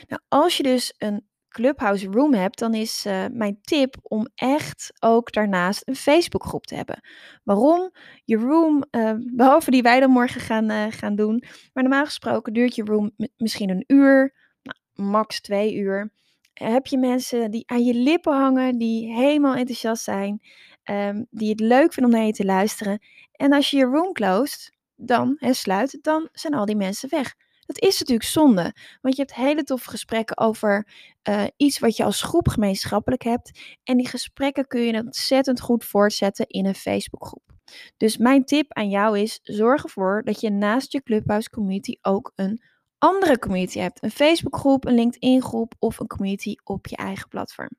Nou, 0.07 0.21
als 0.27 0.57
je 0.57 0.63
dus 0.63 0.93
een 0.97 1.25
Clubhouse 1.51 2.07
Room 2.07 2.33
hebt, 2.33 2.59
dan 2.59 2.73
is 2.73 3.05
uh, 3.05 3.25
mijn 3.31 3.59
tip 3.61 3.95
om 4.01 4.27
echt 4.35 4.93
ook 4.99 5.31
daarnaast 5.31 5.87
een 5.87 5.95
Facebookgroep 5.95 6.65
te 6.65 6.75
hebben. 6.75 7.01
Waarom? 7.43 7.91
Je 8.25 8.37
room, 8.37 8.83
uh, 8.91 9.13
behalve 9.35 9.71
die 9.71 9.81
wij 9.81 9.99
dan 9.99 10.11
morgen 10.11 10.41
gaan, 10.41 10.71
uh, 10.71 10.85
gaan 10.89 11.15
doen, 11.15 11.43
maar 11.73 11.83
normaal 11.83 12.05
gesproken 12.05 12.53
duurt 12.53 12.75
je 12.75 12.83
room 12.83 13.11
misschien 13.37 13.69
een 13.69 13.83
uur, 13.87 14.33
nou, 14.63 15.09
max 15.09 15.41
twee 15.41 15.75
uur. 15.75 16.11
Heb 16.53 16.87
je 16.87 16.97
mensen 16.97 17.51
die 17.51 17.63
aan 17.65 17.83
je 17.83 17.93
lippen 17.93 18.33
hangen, 18.33 18.77
die 18.77 19.13
helemaal 19.13 19.55
enthousiast 19.55 20.03
zijn, 20.03 20.41
um, 20.83 21.27
die 21.29 21.49
het 21.49 21.59
leuk 21.59 21.93
vinden 21.93 22.13
om 22.13 22.17
naar 22.17 22.27
je 22.27 22.33
te 22.33 22.45
luisteren. 22.45 22.99
En 23.31 23.53
als 23.53 23.69
je 23.69 23.77
je 23.77 23.85
room 23.85 24.13
closed, 24.13 24.71
dan, 24.95 25.35
hè, 25.39 25.53
sluit, 25.53 25.97
dan 26.01 26.29
zijn 26.31 26.53
al 26.53 26.65
die 26.65 26.75
mensen 26.75 27.09
weg. 27.09 27.35
Dat 27.71 27.83
is 27.89 27.99
natuurlijk 27.99 28.29
zonde, 28.29 28.73
want 29.01 29.15
je 29.15 29.21
hebt 29.21 29.35
hele 29.35 29.63
toffe 29.63 29.89
gesprekken 29.89 30.37
over 30.37 30.87
uh, 31.29 31.43
iets 31.57 31.79
wat 31.79 31.97
je 31.97 32.03
als 32.03 32.21
groep 32.21 32.47
gemeenschappelijk 32.47 33.23
hebt. 33.23 33.59
En 33.83 33.97
die 33.97 34.07
gesprekken 34.07 34.67
kun 34.67 34.81
je 34.81 35.03
ontzettend 35.05 35.61
goed 35.61 35.85
voortzetten 35.85 36.47
in 36.47 36.65
een 36.65 36.75
Facebookgroep. 36.75 37.51
Dus 37.97 38.17
mijn 38.17 38.45
tip 38.45 38.73
aan 38.73 38.89
jou 38.89 39.19
is: 39.19 39.39
zorg 39.43 39.83
ervoor 39.83 40.23
dat 40.23 40.41
je 40.41 40.49
naast 40.49 40.91
je 40.91 41.03
Clubhouse 41.03 41.49
community 41.49 41.95
ook 42.01 42.31
een 42.35 42.61
andere 42.97 43.39
community 43.39 43.79
hebt. 43.79 44.03
Een 44.03 44.11
Facebookgroep, 44.11 44.85
een 44.85 44.95
LinkedIn-groep 44.95 45.73
of 45.79 45.99
een 45.99 46.07
community 46.07 46.55
op 46.63 46.87
je 46.87 46.95
eigen 46.95 47.27
platform. 47.27 47.69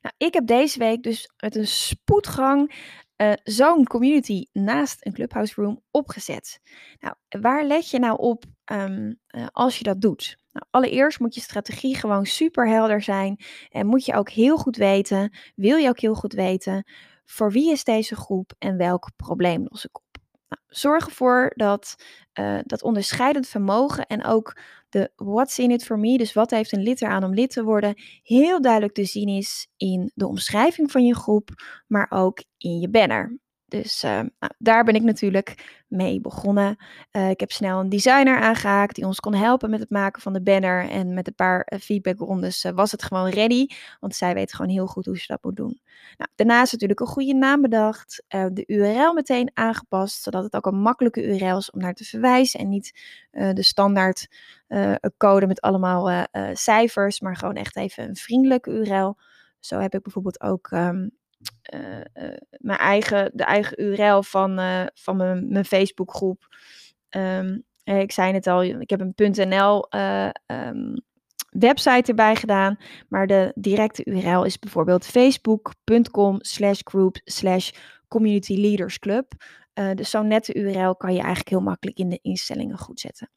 Nou, 0.00 0.14
ik 0.16 0.34
heb 0.34 0.46
deze 0.46 0.78
week 0.78 1.02
dus 1.02 1.30
met 1.36 1.56
een 1.56 1.66
spoedgang 1.66 2.72
uh, 3.22 3.32
zo'n 3.42 3.84
community 3.84 4.46
naast 4.52 5.06
een 5.06 5.12
Clubhouse 5.12 5.60
Room 5.62 5.82
opgezet. 5.90 6.60
Nou, 6.98 7.14
waar 7.40 7.64
let 7.64 7.90
je 7.90 7.98
nou 7.98 8.18
op 8.18 8.44
um, 8.72 9.20
uh, 9.28 9.46
als 9.52 9.78
je 9.78 9.84
dat 9.84 10.00
doet? 10.00 10.38
Nou, 10.52 10.66
allereerst 10.70 11.20
moet 11.20 11.34
je 11.34 11.40
strategie 11.40 11.96
gewoon 11.96 12.26
super 12.26 12.68
helder 12.68 13.02
zijn 13.02 13.44
en 13.68 13.86
moet 13.86 14.04
je 14.04 14.14
ook 14.14 14.30
heel 14.30 14.56
goed 14.56 14.76
weten, 14.76 15.36
wil 15.54 15.76
je 15.76 15.88
ook 15.88 16.00
heel 16.00 16.14
goed 16.14 16.32
weten, 16.32 16.90
voor 17.24 17.52
wie 17.52 17.72
is 17.72 17.84
deze 17.84 18.16
groep 18.16 18.52
en 18.58 18.76
welk 18.76 19.10
probleem 19.16 19.66
los 19.68 19.84
ik 19.84 19.96
op. 19.96 20.07
Zorg 20.68 21.06
ervoor 21.06 21.52
dat 21.56 21.96
uh, 22.40 22.58
dat 22.64 22.82
onderscheidend 22.82 23.48
vermogen 23.48 24.06
en 24.06 24.24
ook 24.24 24.60
de 24.88 25.10
what's 25.16 25.58
in 25.58 25.70
it 25.70 25.84
for 25.84 25.98
me, 25.98 26.18
dus 26.18 26.32
wat 26.32 26.50
heeft 26.50 26.72
een 26.72 26.82
lid 26.82 27.02
eraan 27.02 27.24
om 27.24 27.34
lid 27.34 27.50
te 27.50 27.64
worden, 27.64 27.94
heel 28.22 28.60
duidelijk 28.60 28.94
te 28.94 29.04
zien 29.04 29.28
is 29.28 29.68
in 29.76 30.10
de 30.14 30.26
omschrijving 30.26 30.90
van 30.90 31.04
je 31.04 31.14
groep, 31.14 31.50
maar 31.86 32.06
ook 32.10 32.44
in 32.58 32.78
je 32.78 32.88
banner. 32.88 33.38
Dus 33.68 34.04
uh, 34.04 34.10
nou, 34.10 34.52
daar 34.58 34.84
ben 34.84 34.94
ik 34.94 35.02
natuurlijk 35.02 35.82
mee 35.88 36.20
begonnen. 36.20 36.76
Uh, 37.12 37.30
ik 37.30 37.40
heb 37.40 37.52
snel 37.52 37.80
een 37.80 37.88
designer 37.88 38.40
aangehaakt 38.40 38.94
die 38.94 39.04
ons 39.04 39.20
kon 39.20 39.34
helpen 39.34 39.70
met 39.70 39.80
het 39.80 39.90
maken 39.90 40.22
van 40.22 40.32
de 40.32 40.42
banner. 40.42 40.90
En 40.90 41.14
met 41.14 41.26
een 41.26 41.34
paar 41.34 41.66
uh, 41.72 41.78
feedbackrondes 41.78 42.66
was 42.74 42.92
het 42.92 43.02
gewoon 43.02 43.28
ready. 43.28 43.66
Want 44.00 44.14
zij 44.14 44.34
weet 44.34 44.54
gewoon 44.54 44.70
heel 44.70 44.86
goed 44.86 45.06
hoe 45.06 45.18
ze 45.18 45.26
dat 45.26 45.42
moet 45.42 45.56
doen. 45.56 45.80
Nou, 46.16 46.30
daarnaast 46.34 46.72
natuurlijk 46.72 47.00
een 47.00 47.06
goede 47.06 47.34
naam 47.34 47.60
bedacht. 47.60 48.22
de 48.28 48.64
URL 48.66 49.12
meteen 49.12 49.50
aangepast, 49.54 50.22
zodat 50.22 50.44
het 50.44 50.54
ook 50.54 50.66
een 50.66 50.80
makkelijke 50.80 51.24
URL 51.24 51.56
is 51.56 51.70
om 51.70 51.80
naar 51.80 51.94
te 51.94 52.04
verwijzen. 52.04 52.60
En 52.60 52.68
niet 52.68 53.00
de 53.30 53.62
standaard 53.62 54.28
code 55.16 55.46
met 55.46 55.60
allemaal 55.60 56.26
cijfers, 56.52 57.20
maar 57.20 57.36
gewoon 57.36 57.54
echt 57.54 57.76
even 57.76 58.08
een 58.08 58.16
vriendelijke 58.16 58.70
URL. 58.70 59.16
Zo 59.60 59.78
heb 59.78 59.94
ik 59.94 60.02
bijvoorbeeld 60.02 60.40
ook 60.40 60.70
uh, 60.70 60.90
mijn 62.50 62.78
eigen, 62.78 63.30
de 63.34 63.44
eigen 63.44 63.82
URL 63.82 64.22
van, 64.22 64.60
uh, 64.60 64.86
van 64.94 65.16
mijn, 65.16 65.48
mijn 65.48 65.64
Facebookgroep. 65.64 66.46
Um, 67.10 67.66
ik 67.84 68.12
zei 68.12 68.32
het 68.32 68.46
al, 68.46 68.62
ik 68.62 68.90
heb 68.90 69.00
een 69.00 69.32
.nl 69.48 69.86
um, 69.90 70.32
ehm, 70.46 70.96
website 71.48 72.10
erbij 72.10 72.36
gedaan, 72.36 72.76
maar 73.08 73.26
de 73.26 73.52
directe 73.54 74.04
URL 74.04 74.44
is 74.44 74.58
bijvoorbeeld 74.58 75.06
facebook.com 75.06 76.36
slash 76.38 76.80
group 76.84 77.20
slash 77.24 77.70
community 78.08 78.54
leaders 78.54 78.98
club. 78.98 79.32
dus 79.94 80.10
zo'n 80.10 80.26
nette 80.26 80.54
URL 80.54 80.96
kan 80.96 81.12
je 81.12 81.18
eigenlijk 81.18 81.48
heel 81.48 81.60
makkelijk 81.60 81.98
in 81.98 82.08
de 82.08 82.18
instellingen 82.22 82.78
goed 82.78 83.00
zetten. 83.00 83.30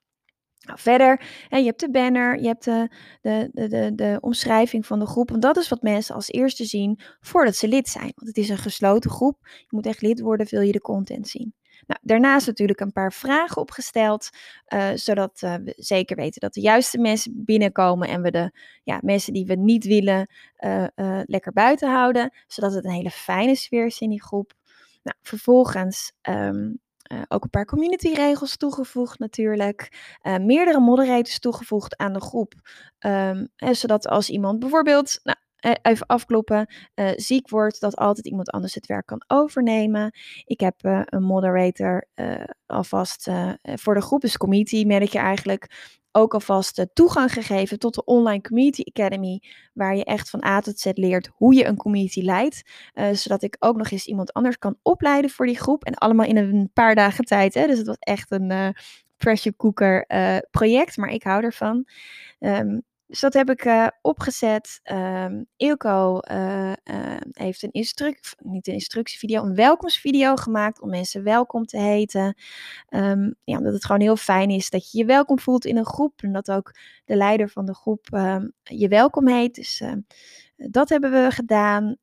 Verder, 0.77 1.21
hè, 1.47 1.57
je 1.57 1.65
hebt 1.65 1.79
de 1.79 1.91
banner, 1.91 2.39
je 2.39 2.47
hebt 2.47 2.63
de, 2.63 2.89
de, 3.21 3.49
de, 3.53 3.91
de, 3.95 4.17
omschrijving 4.21 4.85
van 4.85 4.99
de 4.99 5.05
groep. 5.05 5.29
Want 5.29 5.41
dat 5.41 5.57
is 5.57 5.69
wat 5.69 5.81
mensen 5.81 6.15
als 6.15 6.29
eerste 6.29 6.65
zien 6.65 6.99
voordat 7.19 7.55
ze 7.55 7.67
lid 7.67 7.87
zijn. 7.87 8.11
Want 8.15 8.27
het 8.27 8.37
is 8.37 8.49
een 8.49 8.57
gesloten 8.57 9.11
groep. 9.11 9.37
Je 9.41 9.67
moet 9.69 9.85
echt 9.85 10.01
lid 10.01 10.19
worden, 10.19 10.47
wil 10.49 10.61
je 10.61 10.71
de 10.71 10.81
content 10.81 11.27
zien. 11.27 11.53
Nou, 11.87 11.99
daarnaast 12.03 12.47
natuurlijk 12.47 12.79
een 12.79 12.91
paar 12.91 13.13
vragen 13.13 13.61
opgesteld, 13.61 14.29
uh, 14.73 14.89
zodat 14.93 15.41
uh, 15.41 15.55
we 15.55 15.73
zeker 15.77 16.15
weten 16.15 16.41
dat 16.41 16.53
de 16.53 16.61
juiste 16.61 16.97
mensen 16.97 17.43
binnenkomen 17.45 18.07
en 18.07 18.21
we 18.21 18.31
de 18.31 18.51
ja, 18.83 18.99
mensen 19.03 19.33
die 19.33 19.45
we 19.45 19.55
niet 19.55 19.85
willen 19.85 20.29
uh, 20.59 20.85
lekker 21.25 21.51
buiten 21.53 21.89
houden, 21.91 22.33
zodat 22.47 22.73
het 22.73 22.85
een 22.85 22.91
hele 22.91 23.11
fijne 23.11 23.55
sfeer 23.55 23.85
is 23.85 23.99
in 23.99 24.09
die 24.09 24.23
groep. 24.23 24.53
Nou, 25.03 25.17
vervolgens 25.21 26.13
um, 26.29 26.79
uh, 27.11 27.21
ook 27.27 27.43
een 27.43 27.49
paar 27.49 27.65
community 27.65 28.13
regels 28.13 28.57
toegevoegd 28.57 29.19
natuurlijk. 29.19 29.89
Uh, 30.23 30.37
meerdere 30.37 30.79
moderators 30.79 31.39
toegevoegd 31.39 31.97
aan 31.97 32.13
de 32.13 32.21
groep. 32.21 32.53
Um, 32.99 33.47
en 33.55 33.75
zodat 33.75 34.07
als 34.07 34.29
iemand 34.29 34.59
bijvoorbeeld, 34.59 35.19
nou, 35.23 35.37
even 35.81 36.05
afkloppen, 36.05 36.73
ziek 37.15 37.49
wordt, 37.49 37.79
dat 37.79 37.95
altijd 37.95 38.27
iemand 38.27 38.49
anders 38.49 38.75
het 38.75 38.85
werk 38.85 39.05
kan 39.05 39.23
overnemen. 39.27 40.11
Ik 40.43 40.59
heb 40.59 40.75
een 40.83 41.23
moderator 41.23 42.07
alvast 42.65 43.29
voor 43.61 43.93
de 43.93 44.01
groep, 44.01 44.21
dus 44.21 44.37
community 44.37 44.85
manager 44.85 45.21
eigenlijk, 45.21 45.91
ook 46.11 46.33
alvast 46.33 46.79
uh, 46.79 46.85
toegang 46.93 47.33
gegeven 47.33 47.79
tot 47.79 47.93
de 47.93 48.03
Online 48.03 48.41
Community 48.41 48.83
Academy, 48.93 49.43
waar 49.73 49.95
je 49.95 50.05
echt 50.05 50.29
van 50.29 50.43
A 50.43 50.59
tot 50.59 50.79
Z 50.79 50.89
leert 50.93 51.29
hoe 51.33 51.53
je 51.53 51.65
een 51.65 51.77
community 51.77 52.21
leidt, 52.21 52.61
uh, 52.93 53.11
zodat 53.11 53.43
ik 53.43 53.55
ook 53.59 53.77
nog 53.77 53.89
eens 53.89 54.05
iemand 54.05 54.33
anders 54.33 54.57
kan 54.57 54.77
opleiden 54.81 55.29
voor 55.29 55.45
die 55.45 55.59
groep 55.59 55.83
en 55.83 55.93
allemaal 55.93 56.25
in 56.25 56.37
een 56.37 56.69
paar 56.73 56.95
dagen 56.95 57.25
tijd. 57.25 57.53
Hè? 57.53 57.67
Dus 57.67 57.77
het 57.77 57.87
was 57.87 57.99
echt 57.99 58.31
een 58.31 58.51
uh, 58.51 58.67
pressure 59.17 59.55
cooker 59.55 60.05
project, 60.51 60.97
maar 60.97 61.09
ik 61.09 61.23
hou 61.23 61.43
ervan. 61.43 61.87
Um, 62.39 62.81
dus 63.11 63.19
dat 63.19 63.33
heb 63.33 63.49
ik 63.49 63.65
uh, 63.65 63.87
opgezet. 64.01 64.79
Um, 64.91 65.45
Ilko 65.57 66.19
uh, 66.31 66.73
uh, 66.83 67.17
heeft 67.31 67.63
een 67.63 67.71
instructie, 67.71 68.37
niet 68.39 68.67
een 68.67 68.73
instructievideo, 68.73 69.43
een 69.43 69.55
welkomstvideo 69.55 70.35
gemaakt 70.35 70.81
om 70.81 70.89
mensen 70.89 71.23
welkom 71.23 71.65
te 71.65 71.77
heten. 71.77 72.35
Um, 72.89 73.35
ja, 73.43 73.57
omdat 73.57 73.73
het 73.73 73.85
gewoon 73.85 74.01
heel 74.01 74.15
fijn 74.15 74.49
is 74.49 74.69
dat 74.69 74.91
je 74.91 74.97
je 74.97 75.05
welkom 75.05 75.39
voelt 75.39 75.65
in 75.65 75.77
een 75.77 75.85
groep 75.85 76.21
en 76.21 76.31
dat 76.31 76.51
ook 76.51 76.75
de 77.05 77.15
leider 77.15 77.49
van 77.49 77.65
de 77.65 77.75
groep 77.75 78.07
je 78.63 78.87
welkom 78.87 79.27
heet. 79.27 79.55
Dus 79.55 79.83
dat 80.55 80.89
hebben 80.89 81.11
we 81.11 81.31
gedaan. 81.31 81.97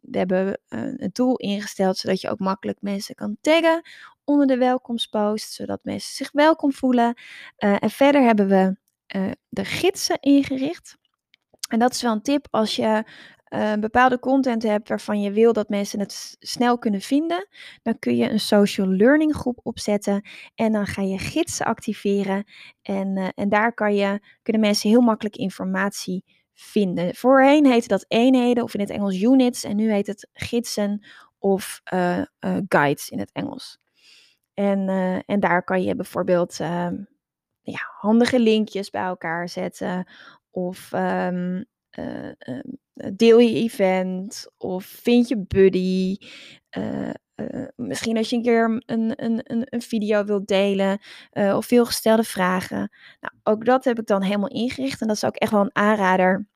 we 0.00 0.18
hebben 0.18 0.60
een 0.68 1.12
tool 1.12 1.36
ingesteld 1.36 1.96
zodat 1.96 2.20
je 2.20 2.30
ook 2.30 2.38
makkelijk 2.38 2.78
mensen 2.80 3.14
kan 3.14 3.36
taggen 3.40 3.82
onder 4.24 4.46
de 4.46 4.56
welkomstpost, 4.56 5.52
zodat 5.52 5.80
mensen 5.82 6.14
zich 6.14 6.32
welkom 6.32 6.72
voelen. 6.72 7.14
en 7.56 7.90
verder 7.90 8.22
hebben 8.22 8.48
we 8.48 8.76
uh, 9.16 9.30
de 9.48 9.64
gidsen 9.64 10.20
ingericht. 10.20 10.96
En 11.68 11.78
dat 11.78 11.94
is 11.94 12.02
wel 12.02 12.12
een 12.12 12.22
tip 12.22 12.46
als 12.50 12.76
je 12.76 13.04
uh, 13.48 13.72
bepaalde 13.74 14.18
content 14.18 14.62
hebt 14.62 14.88
waarvan 14.88 15.20
je 15.20 15.32
wil 15.32 15.52
dat 15.52 15.68
mensen 15.68 16.00
het 16.00 16.36
snel 16.38 16.78
kunnen 16.78 17.00
vinden, 17.00 17.48
dan 17.82 17.98
kun 17.98 18.16
je 18.16 18.30
een 18.30 18.40
social 18.40 18.86
learning 18.86 19.34
groep 19.34 19.60
opzetten 19.62 20.28
en 20.54 20.72
dan 20.72 20.86
ga 20.86 21.02
je 21.02 21.18
gidsen 21.18 21.66
activeren 21.66 22.44
en, 22.82 23.16
uh, 23.16 23.28
en 23.34 23.48
daar 23.48 23.74
kan 23.74 23.94
je, 23.94 24.20
kunnen 24.42 24.62
mensen 24.62 24.90
heel 24.90 25.00
makkelijk 25.00 25.36
informatie 25.36 26.24
vinden. 26.54 27.14
Voorheen 27.14 27.66
heette 27.66 27.88
dat 27.88 28.04
eenheden 28.08 28.64
of 28.64 28.74
in 28.74 28.80
het 28.80 28.90
Engels 28.90 29.22
units 29.22 29.64
en 29.64 29.76
nu 29.76 29.92
heet 29.92 30.06
het 30.06 30.28
gidsen 30.32 31.06
of 31.38 31.80
guides 32.68 33.08
in 33.08 33.18
het 33.18 33.32
Engels. 33.32 33.78
En, 34.54 34.88
en 35.26 35.40
daar 35.40 35.64
kan 35.64 35.82
je 35.82 35.94
bijvoorbeeld 35.94 36.60
ehm, 36.60 36.94
ja, 37.70 37.92
handige 37.98 38.40
linkjes 38.40 38.90
bij 38.90 39.02
elkaar 39.02 39.48
zetten. 39.48 40.08
Of 40.50 40.92
um, 40.92 41.64
uh, 41.98 42.32
deel 43.14 43.38
je 43.38 43.54
event. 43.54 44.50
Of 44.56 44.84
vind 44.84 45.28
je 45.28 45.44
buddy. 45.48 46.16
Uh, 46.78 47.10
misschien 47.76 48.16
als 48.16 48.30
je 48.30 48.36
een 48.36 48.42
keer 48.42 48.82
een, 48.86 49.12
een, 49.16 49.40
een, 49.44 49.66
een 49.70 49.82
video 49.82 50.24
wilt 50.24 50.46
delen. 50.46 51.00
of 51.32 51.66
veel 51.66 51.86
gestelde 51.86 52.24
vragen. 52.24 52.90
Nou, 53.20 53.34
ook 53.42 53.64
dat 53.64 53.84
heb 53.84 53.98
ik 53.98 54.06
dan 54.06 54.22
helemaal 54.22 54.48
ingericht. 54.48 55.00
En 55.00 55.06
dat 55.06 55.16
is 55.16 55.24
ook 55.24 55.36
echt 55.36 55.52
wel 55.52 55.60
een 55.60 55.74
aanrader 55.74 56.46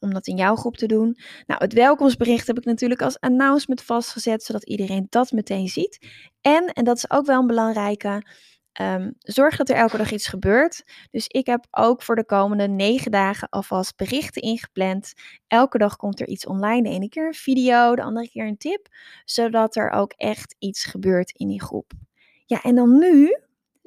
om 0.00 0.12
dat 0.12 0.26
in 0.26 0.36
jouw 0.36 0.56
groep 0.56 0.76
te 0.76 0.86
doen. 0.86 1.18
Nou, 1.46 1.60
het 1.62 1.72
welkomstbericht 1.72 2.46
heb 2.46 2.58
ik 2.58 2.64
natuurlijk 2.64 3.02
als 3.02 3.20
announcement 3.20 3.82
vastgezet, 3.82 4.42
zodat 4.42 4.64
iedereen 4.64 5.06
dat 5.08 5.32
meteen 5.32 5.68
ziet. 5.68 6.06
En, 6.40 6.66
en 6.66 6.84
dat 6.84 6.96
is 6.96 7.10
ook 7.10 7.26
wel 7.26 7.40
een 7.40 7.46
belangrijke, 7.46 8.22
Um, 8.80 9.14
zorg 9.18 9.56
dat 9.56 9.68
er 9.68 9.76
elke 9.76 9.96
dag 9.96 10.10
iets 10.10 10.26
gebeurt. 10.26 10.84
Dus 11.10 11.26
ik 11.26 11.46
heb 11.46 11.66
ook 11.70 12.02
voor 12.02 12.16
de 12.16 12.24
komende 12.24 12.68
negen 12.68 13.10
dagen 13.10 13.48
alvast 13.48 13.96
berichten 13.96 14.42
ingepland. 14.42 15.12
Elke 15.46 15.78
dag 15.78 15.96
komt 15.96 16.20
er 16.20 16.28
iets 16.28 16.46
online. 16.46 16.82
De 16.82 16.94
ene 16.94 17.08
keer 17.08 17.26
een 17.26 17.34
video, 17.34 17.94
de 17.94 18.02
andere 18.02 18.28
keer 18.28 18.46
een 18.46 18.56
tip. 18.56 18.88
Zodat 19.24 19.76
er 19.76 19.90
ook 19.90 20.12
echt 20.12 20.56
iets 20.58 20.84
gebeurt 20.84 21.30
in 21.30 21.48
die 21.48 21.62
groep. 21.62 21.92
Ja, 22.46 22.62
en 22.62 22.74
dan 22.74 22.98
nu 22.98 23.36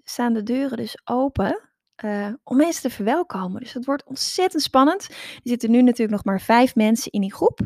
staan 0.04 0.34
de 0.34 0.44
deuren 0.44 0.78
dus 0.78 0.98
open 1.04 1.70
uh, 2.04 2.34
om 2.44 2.58
mensen 2.58 2.82
te 2.82 2.96
verwelkomen. 2.96 3.62
Dus 3.62 3.74
het 3.74 3.86
wordt 3.86 4.06
ontzettend 4.06 4.64
spannend. 4.64 5.08
Er 5.10 5.42
zitten 5.44 5.72
nu 5.72 5.82
natuurlijk 5.82 6.12
nog 6.12 6.26
maar 6.26 6.42
vijf 6.42 6.76
mensen 6.76 7.12
in 7.12 7.22
die 7.22 7.34
groep. 7.34 7.60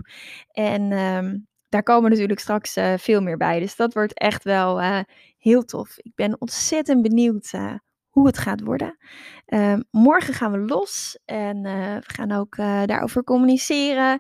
En 0.52 0.92
um, 0.92 1.48
daar 1.70 1.84
komen 1.84 2.10
natuurlijk 2.10 2.40
straks 2.40 2.78
uh, 2.78 2.94
veel 2.98 3.22
meer 3.22 3.38
bij. 3.38 3.60
Dus 3.60 3.76
dat 3.76 3.94
wordt 3.94 4.14
echt 4.14 4.44
wel 4.44 4.82
uh, 4.82 5.00
heel 5.38 5.64
tof. 5.64 5.98
Ik 5.98 6.16
ben 6.16 6.42
ontzettend 6.42 7.02
benieuwd 7.02 7.52
uh, 7.56 7.74
hoe 8.10 8.28
het 8.28 8.38
gaat 8.38 8.62
worden. 8.62 8.98
Ehm, 9.46 9.82
morgen 9.92 10.34
gaan 10.34 10.52
we 10.52 10.58
los 10.58 11.20
en 11.26 11.62
we 11.62 12.02
gaan 12.02 12.32
ook 12.32 12.56
daarover 12.86 13.24
communiceren, 13.24 14.20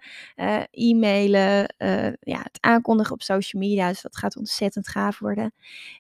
e-mailen, 0.72 1.76
ja, 2.20 2.40
het 2.42 2.58
aankondigen 2.60 3.14
op 3.14 3.22
social 3.22 3.62
media. 3.62 3.88
Dus 3.88 4.02
dat 4.02 4.18
gaat 4.18 4.38
ontzettend 4.38 4.88
gaaf 4.88 5.20
worden. 5.20 5.54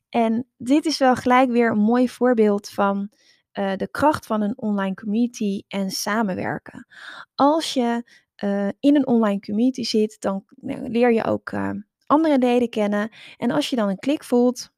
En 0.09 0.47
dit 0.57 0.85
is 0.85 0.97
wel 0.97 1.15
gelijk 1.15 1.49
weer 1.49 1.71
een 1.71 1.77
mooi 1.77 2.09
voorbeeld 2.09 2.69
van 2.69 3.09
de 3.51 3.87
kracht 3.91 4.25
van 4.25 4.41
een 4.41 4.57
online 4.57 4.95
community 4.95 5.63
en 5.67 5.89
samenwerken. 5.89 6.87
Als 7.35 7.73
je 7.73 8.03
uh, 8.43 8.67
in 8.79 8.95
een 8.95 9.07
online 9.07 9.39
community 9.39 9.83
zit, 9.83 10.15
dan 10.19 10.43
nou, 10.55 10.89
leer 10.89 11.13
je 11.13 11.23
ook 11.23 11.51
uh, 11.51 11.69
andere 12.05 12.37
leden 12.37 12.69
kennen. 12.69 13.09
En 13.37 13.51
als 13.51 13.69
je 13.69 13.75
dan 13.75 13.89
een 13.89 13.99
klik 13.99 14.23
voelt, 14.23 14.71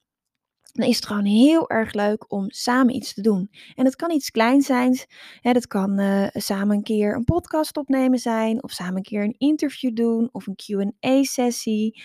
dan 0.71 0.87
is 0.87 0.95
het 0.95 1.05
gewoon 1.05 1.25
heel 1.25 1.69
erg 1.69 1.93
leuk 1.93 2.31
om 2.31 2.51
samen 2.51 2.95
iets 2.95 3.13
te 3.13 3.21
doen. 3.21 3.49
En 3.75 3.85
het 3.85 3.95
kan 3.95 4.11
iets 4.11 4.29
kleins 4.29 4.65
zijn. 4.65 4.99
Hè, 5.41 5.51
dat 5.51 5.67
kan 5.67 5.99
uh, 5.99 6.27
samen 6.31 6.75
een 6.75 6.83
keer 6.83 7.15
een 7.15 7.23
podcast 7.23 7.77
opnemen 7.77 8.19
zijn, 8.19 8.63
of 8.63 8.71
samen 8.71 8.95
een 8.95 9.03
keer 9.03 9.23
een 9.23 9.35
interview 9.37 9.95
doen, 9.95 10.29
of 10.31 10.47
een 10.47 10.59
QA-sessie, 10.63 12.03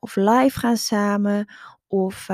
of 0.00 0.16
live 0.16 0.58
gaan 0.58 0.76
samen, 0.76 1.52
of 1.86 2.28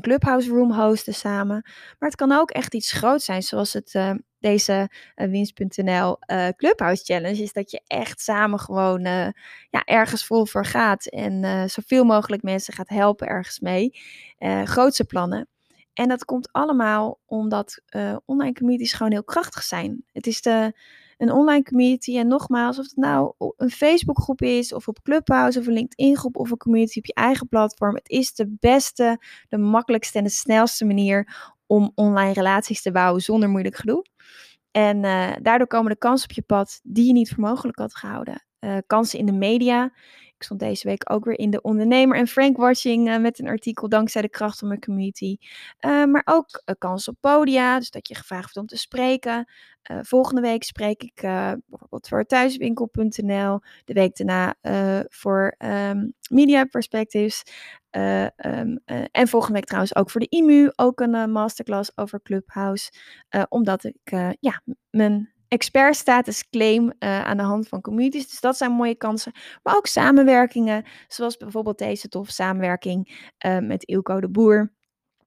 clubhouse 0.00 0.48
room 0.48 0.72
hosten 0.72 1.14
samen. 1.14 1.62
Maar 1.98 2.08
het 2.08 2.14
kan 2.14 2.32
ook 2.32 2.50
echt 2.50 2.74
iets 2.74 2.92
groots 2.92 3.24
zijn, 3.24 3.42
zoals 3.42 3.72
het, 3.72 3.94
uh, 3.94 4.14
deze 4.38 4.90
uh, 5.16 5.30
winst.nl 5.30 6.16
uh, 6.26 6.48
Clubhouse 6.56 7.04
Challenge. 7.04 7.42
Is 7.42 7.52
dat 7.52 7.70
je 7.70 7.80
echt 7.86 8.20
samen 8.20 8.58
gewoon 8.58 9.02
ja, 9.70 9.84
ergens 9.84 10.26
vol 10.26 10.46
voor 10.46 10.64
gaat 10.64 11.06
en 11.06 11.70
zoveel 11.70 12.04
mogelijk 12.04 12.42
mensen 12.42 12.74
gaat 12.74 12.88
helpen 12.88 13.26
ergens 13.26 13.60
mee. 13.60 13.98
grootse 14.64 15.04
plannen. 15.04 15.48
En 15.92 16.08
dat 16.08 16.24
komt 16.24 16.52
allemaal 16.52 17.20
omdat 17.26 17.82
online 18.24 18.52
communities 18.52 18.92
gewoon 18.92 19.12
heel 19.12 19.24
krachtig 19.24 19.62
zijn. 19.62 20.04
Het 20.12 20.26
is 20.26 20.40
de 20.40 20.72
een 21.16 21.32
online 21.32 21.62
community. 21.62 22.18
En 22.18 22.28
nogmaals, 22.28 22.78
of 22.78 22.84
het 22.84 22.96
nou 22.96 23.32
een 23.56 23.70
Facebookgroep 23.70 24.42
is, 24.42 24.72
of 24.72 24.88
op 24.88 25.02
Clubhouse, 25.02 25.58
of 25.58 25.66
een 25.66 25.72
LinkedIn-groep, 25.72 26.36
of 26.36 26.50
een 26.50 26.56
community 26.56 26.98
op 26.98 27.06
je 27.06 27.14
eigen 27.14 27.48
platform. 27.48 27.94
Het 27.94 28.08
is 28.08 28.34
de 28.34 28.56
beste, 28.60 29.18
de 29.48 29.58
makkelijkste 29.58 30.18
en 30.18 30.24
de 30.24 30.30
snelste 30.30 30.84
manier 30.84 31.54
om 31.66 31.92
online 31.94 32.32
relaties 32.32 32.82
te 32.82 32.92
bouwen 32.92 33.22
zonder 33.22 33.48
moeilijk 33.48 33.76
gedoe. 33.76 34.04
En 34.70 35.04
uh, 35.04 35.32
daardoor 35.42 35.66
komen 35.66 35.90
de 35.90 35.98
kansen 35.98 36.28
op 36.28 36.34
je 36.34 36.42
pad 36.42 36.80
die 36.82 37.06
je 37.06 37.12
niet 37.12 37.28
voor 37.28 37.44
mogelijk 37.44 37.78
had 37.78 37.96
gehouden. 37.96 38.44
Uh, 38.60 38.76
kansen 38.86 39.18
in 39.18 39.26
de 39.26 39.32
media. 39.32 39.92
Ik 40.38 40.42
stond 40.42 40.60
deze 40.60 40.88
week 40.88 41.12
ook 41.12 41.24
weer 41.24 41.38
in 41.38 41.50
de 41.50 41.60
Ondernemer 41.60 42.16
en 42.16 42.26
Frank 42.26 42.56
Watching 42.56 43.08
uh, 43.08 43.18
met 43.18 43.38
een 43.38 43.48
artikel 43.48 43.88
dankzij 43.88 44.22
de 44.22 44.28
kracht 44.28 44.58
van 44.58 44.68
mijn 44.68 44.80
community. 44.80 45.36
maar 45.80 46.22
ook 46.24 46.62
kansen 46.78 47.12
op 47.12 47.18
podia, 47.20 47.78
dus 47.78 47.90
dat 47.90 48.08
je 48.08 48.14
gevraagd 48.14 48.42
wordt 48.42 48.56
om 48.56 48.66
te 48.66 48.76
spreken. 48.76 49.48
Volgende 50.02 50.40
week 50.40 50.62
spreek 50.62 51.02
ik 51.02 51.20
bijvoorbeeld 51.66 52.08
voor 52.08 52.24
thuiswinkel.nl. 52.24 53.60
De 53.84 53.92
week 53.92 54.16
daarna 54.16 54.54
voor 55.08 55.54
um, 55.58 56.14
Media 56.30 56.64
Perspectives. 56.64 57.42
Um, 57.90 58.80
en 59.10 59.28
volgende 59.28 59.54
week 59.54 59.64
trouwens 59.64 59.96
ook 59.96 60.10
voor 60.10 60.20
de 60.20 60.28
IMU. 60.28 60.70
Ook 60.76 61.00
een 61.00 61.32
masterclass 61.32 61.92
over 61.94 62.22
Clubhouse. 62.22 62.92
omdat 63.48 63.84
ik 63.84 64.36
ja, 64.40 64.62
mijn 64.90 65.35
expertstatus 65.48 66.48
claim 66.48 66.92
aan 66.98 67.36
de 67.36 67.42
hand 67.42 67.68
van 67.68 67.80
communities. 67.80 68.28
Dus 68.28 68.40
dat 68.40 68.56
zijn 68.56 68.72
mooie 68.72 68.94
kansen. 68.94 69.32
Maar 69.62 69.76
ook 69.76 69.86
samenwerkingen. 69.86 70.84
Zoals 71.08 71.36
bijvoorbeeld 71.36 71.78
deze 71.78 72.08
toffe 72.08 72.32
samenwerking 72.32 73.30
met 73.60 73.84
Ilko 73.84 74.20
de 74.20 74.30
Boer. 74.30 74.74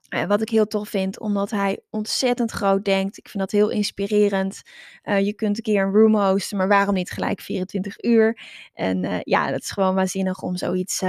Uh, 0.10 0.26
wat 0.26 0.42
ik 0.42 0.50
heel 0.50 0.68
tof 0.68 0.90
vind, 0.90 1.20
omdat 1.20 1.50
hij 1.50 1.80
ontzettend 1.90 2.52
groot 2.52 2.86
denkt. 2.86 3.18
Ik 3.18 3.30
vind 3.30 3.44
dat 3.44 3.52
heel 3.52 3.70
inspirerend. 3.70 4.62
Uh, 5.04 5.20
je 5.20 5.34
kunt 5.34 5.58
een 5.58 5.64
keer 5.64 5.84
een 5.84 5.92
room 5.92 6.16
hosten, 6.16 6.58
maar 6.58 6.68
waarom 6.68 6.94
niet 6.94 7.12
gelijk 7.12 7.42
24 7.42 8.04
uur? 8.04 8.40
En 8.74 9.04
uh, 9.04 9.18
ja, 9.22 9.52
dat 9.52 9.62
is 9.62 9.70
gewoon 9.70 9.96
waanzinnig 9.96 10.42
om 10.42 10.58
zoiets 10.58 11.02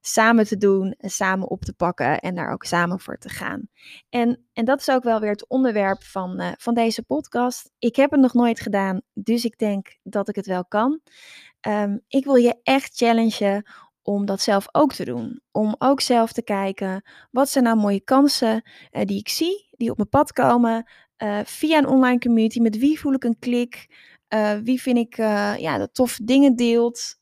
samen 0.00 0.46
te 0.46 0.56
doen, 0.56 0.94
samen 0.98 1.48
op 1.48 1.62
te 1.62 1.72
pakken 1.72 2.20
en 2.20 2.34
daar 2.34 2.52
ook 2.52 2.64
samen 2.64 3.00
voor 3.00 3.18
te 3.18 3.28
gaan. 3.28 3.68
En, 4.08 4.48
en 4.52 4.64
dat 4.64 4.80
is 4.80 4.90
ook 4.90 5.02
wel 5.02 5.20
weer 5.20 5.30
het 5.30 5.48
onderwerp 5.48 6.02
van, 6.02 6.54
van 6.58 6.74
deze 6.74 7.02
podcast. 7.02 7.70
Ik 7.78 7.96
heb 7.96 8.10
het 8.10 8.20
nog 8.20 8.34
nooit 8.34 8.60
gedaan, 8.60 9.00
dus 9.12 9.44
ik 9.44 9.58
denk 9.58 9.96
dat 10.02 10.28
ik 10.28 10.34
het 10.34 10.46
wel 10.46 10.64
kan. 10.64 11.00
Um, 11.68 12.00
ik 12.08 12.24
wil 12.24 12.34
je 12.34 12.60
echt 12.62 12.96
challengen 12.96 13.70
om 14.02 14.26
dat 14.26 14.40
zelf 14.40 14.66
ook 14.72 14.92
te 14.92 15.04
doen. 15.04 15.40
Om 15.50 15.74
ook 15.78 16.00
zelf 16.00 16.32
te 16.32 16.42
kijken, 16.42 17.08
wat 17.30 17.48
zijn 17.48 17.64
nou 17.64 17.76
mooie 17.76 18.00
kansen 18.00 18.68
uh, 18.90 19.04
die 19.04 19.18
ik 19.18 19.28
zie, 19.28 19.68
die 19.70 19.90
op 19.90 19.96
mijn 19.96 20.08
pad 20.08 20.32
komen, 20.32 20.90
uh, 21.22 21.38
via 21.44 21.78
een 21.78 21.86
online 21.86 22.18
community. 22.18 22.60
Met 22.60 22.78
wie 22.78 23.00
voel 23.00 23.12
ik 23.12 23.24
een 23.24 23.38
klik? 23.38 24.08
Wie 24.62 24.82
vind 24.82 24.98
ik 24.98 25.16
ja, 25.56 25.78
dat 25.78 25.94
tof 25.94 26.18
dingen 26.22 26.56
deelt? 26.56 27.19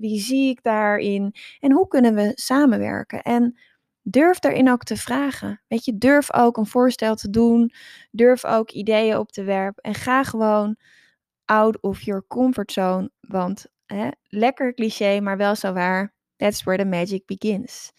Wie 0.00 0.20
zie 0.20 0.48
ik 0.48 0.62
daarin? 0.62 1.34
En 1.60 1.72
hoe 1.72 1.88
kunnen 1.88 2.14
we 2.14 2.32
samenwerken? 2.34 3.22
En 3.22 3.58
durf 4.02 4.38
daarin 4.38 4.70
ook 4.70 4.82
te 4.82 4.96
vragen. 4.96 5.62
Weet 5.68 5.84
je, 5.84 5.98
durf 5.98 6.32
ook 6.32 6.56
een 6.56 6.66
voorstel 6.66 7.14
te 7.14 7.30
doen. 7.30 7.72
Durf 8.10 8.44
ook 8.44 8.70
ideeën 8.70 9.18
op 9.18 9.32
te 9.32 9.42
werpen. 9.42 9.82
En 9.82 9.94
ga 9.94 10.24
gewoon 10.24 10.76
out 11.44 11.80
of 11.80 12.00
your 12.00 12.24
comfort 12.26 12.72
zone. 12.72 13.10
Want 13.20 13.72
Hè? 13.86 14.08
Lekker 14.28 14.74
cliché, 14.74 15.20
maar 15.20 15.36
wel 15.36 15.54
zo 15.54 15.72
waar. 15.72 16.14
That's 16.36 16.62
where 16.62 16.82
the 16.82 16.88
magic 16.88 17.26
begins. 17.26 17.92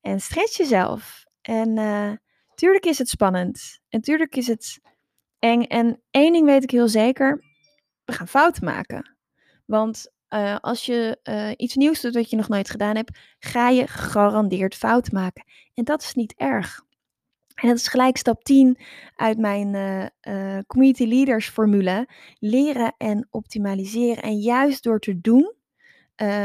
En 0.00 0.20
stretch 0.20 0.56
jezelf. 0.56 1.24
En 1.40 1.76
uh, 1.76 2.12
tuurlijk 2.54 2.84
is 2.84 2.98
het 2.98 3.08
spannend. 3.08 3.80
En 3.88 4.00
tuurlijk 4.00 4.36
is 4.36 4.46
het 4.46 4.80
eng. 5.38 5.62
En 5.62 6.02
één 6.10 6.32
ding 6.32 6.46
weet 6.46 6.62
ik 6.62 6.70
heel 6.70 6.88
zeker. 6.88 7.44
We 8.04 8.12
gaan 8.12 8.28
fouten 8.28 8.64
maken. 8.64 9.16
Want 9.64 10.12
uh, 10.30 10.56
als 10.60 10.86
je 10.86 11.18
uh, 11.24 11.50
iets 11.56 11.74
nieuws 11.74 12.00
doet 12.00 12.14
wat 12.14 12.30
je 12.30 12.36
nog 12.36 12.48
nooit 12.48 12.70
gedaan 12.70 12.96
hebt, 12.96 13.18
ga 13.38 13.68
je 13.68 13.86
gegarandeerd 13.86 14.74
fouten 14.74 15.14
maken. 15.14 15.44
En 15.74 15.84
dat 15.84 16.02
is 16.02 16.14
niet 16.14 16.34
erg. 16.36 16.84
En 17.54 17.68
dat 17.68 17.76
is 17.76 17.88
gelijk 17.88 18.16
stap 18.16 18.44
10 18.44 18.78
uit 19.16 19.38
mijn 19.38 19.74
uh, 20.20 20.58
community 20.66 21.04
leaders 21.04 21.48
formule. 21.48 22.08
Leren 22.38 22.94
en 22.96 23.26
optimaliseren. 23.30 24.22
En 24.22 24.38
juist 24.38 24.82
door 24.82 24.98
te 24.98 25.20
doen, 25.20 25.54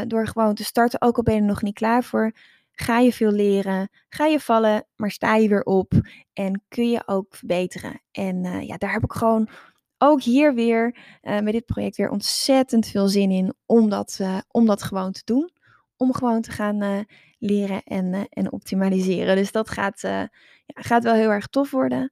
door 0.07 0.27
gewoon 0.27 0.55
te 0.55 0.63
starten, 0.63 1.01
ook 1.01 1.17
al 1.17 1.23
ben 1.23 1.33
je 1.33 1.39
er 1.39 1.45
nog 1.45 1.61
niet 1.61 1.73
klaar 1.73 2.03
voor, 2.03 2.31
ga 2.71 2.99
je 2.99 3.13
veel 3.13 3.31
leren. 3.31 3.89
Ga 4.09 4.25
je 4.25 4.39
vallen, 4.39 4.87
maar 4.95 5.11
sta 5.11 5.35
je 5.35 5.47
weer 5.47 5.63
op. 5.63 5.93
En 6.33 6.63
kun 6.67 6.89
je 6.89 7.01
ook 7.05 7.35
verbeteren. 7.35 8.01
En 8.11 8.65
ja, 8.65 8.77
daar 8.77 8.93
heb 8.93 9.03
ik 9.03 9.11
gewoon 9.11 9.49
ook 10.01 10.21
hier 10.21 10.53
weer 10.53 10.97
met 11.23 11.51
dit 11.51 11.65
project 11.65 11.97
weer 11.97 12.09
ontzettend 12.09 12.87
veel 12.87 13.07
zin 13.07 13.31
in 13.31 13.53
om 13.65 13.89
dat, 13.89 14.19
om 14.47 14.65
dat 14.65 14.83
gewoon 14.83 15.11
te 15.11 15.21
doen. 15.25 15.49
Om 15.97 16.13
gewoon 16.13 16.41
te 16.41 16.51
gaan 16.51 17.05
leren 17.37 17.83
en, 17.83 18.27
en 18.29 18.51
optimaliseren. 18.51 19.35
Dus 19.35 19.51
dat 19.51 19.69
gaat 19.69 20.03
gaat 20.65 21.03
wel 21.03 21.13
heel 21.13 21.29
erg 21.29 21.47
tof 21.47 21.71
worden. 21.71 22.11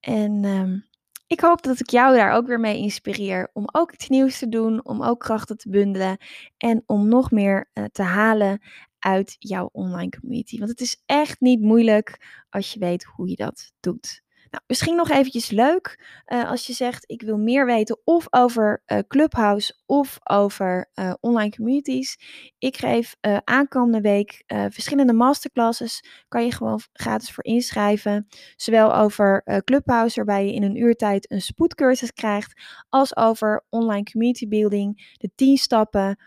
En 0.00 0.44
um, 0.44 0.86
ik 1.26 1.40
hoop 1.40 1.62
dat 1.62 1.80
ik 1.80 1.90
jou 1.90 2.16
daar 2.16 2.32
ook 2.32 2.46
weer 2.46 2.60
mee 2.60 2.78
inspireer 2.78 3.50
om 3.52 3.64
ook 3.72 3.92
iets 3.92 4.08
nieuws 4.08 4.38
te 4.38 4.48
doen, 4.48 4.84
om 4.84 5.02
ook 5.02 5.20
krachten 5.20 5.56
te 5.56 5.68
bundelen 5.68 6.16
en 6.56 6.82
om 6.86 7.08
nog 7.08 7.30
meer 7.30 7.70
te 7.92 8.02
halen 8.02 8.62
uit 8.98 9.36
jouw 9.38 9.68
online 9.72 10.10
community. 10.20 10.58
Want 10.58 10.70
het 10.70 10.80
is 10.80 11.02
echt 11.06 11.40
niet 11.40 11.60
moeilijk 11.60 12.26
als 12.50 12.72
je 12.72 12.78
weet 12.78 13.04
hoe 13.04 13.28
je 13.28 13.36
dat 13.36 13.72
doet. 13.80 14.22
Nou, 14.52 14.64
misschien 14.66 14.96
nog 14.96 15.10
eventjes 15.10 15.50
leuk 15.50 16.04
uh, 16.26 16.50
als 16.50 16.66
je 16.66 16.72
zegt 16.72 17.04
ik 17.10 17.22
wil 17.22 17.38
meer 17.38 17.66
weten 17.66 18.00
of 18.04 18.26
over 18.30 18.82
uh, 18.86 18.98
Clubhouse 19.08 19.74
of 19.86 20.18
over 20.22 20.90
uh, 20.94 21.12
online 21.20 21.50
communities. 21.50 22.18
Ik 22.58 22.76
geef 22.76 23.16
aankomende 23.44 24.00
week 24.00 24.42
verschillende 24.46 25.12
masterclasses. 25.12 26.04
Kan 26.28 26.44
je 26.44 26.52
gewoon 26.52 26.80
gratis 26.92 27.30
voor 27.30 27.44
inschrijven. 27.44 28.26
Zowel 28.56 28.94
over 28.94 29.62
Clubhouse 29.64 30.16
waarbij 30.16 30.46
je 30.46 30.54
in 30.54 30.62
een 30.62 30.76
uurtijd 30.76 31.30
een 31.30 31.42
spoedcursus 31.42 32.12
krijgt. 32.12 32.60
Als 32.88 33.16
over 33.16 33.64
online 33.68 34.04
community 34.04 34.48
building. 34.48 35.16
De 35.18 35.30
10 35.34 35.56
stappen 35.56 36.18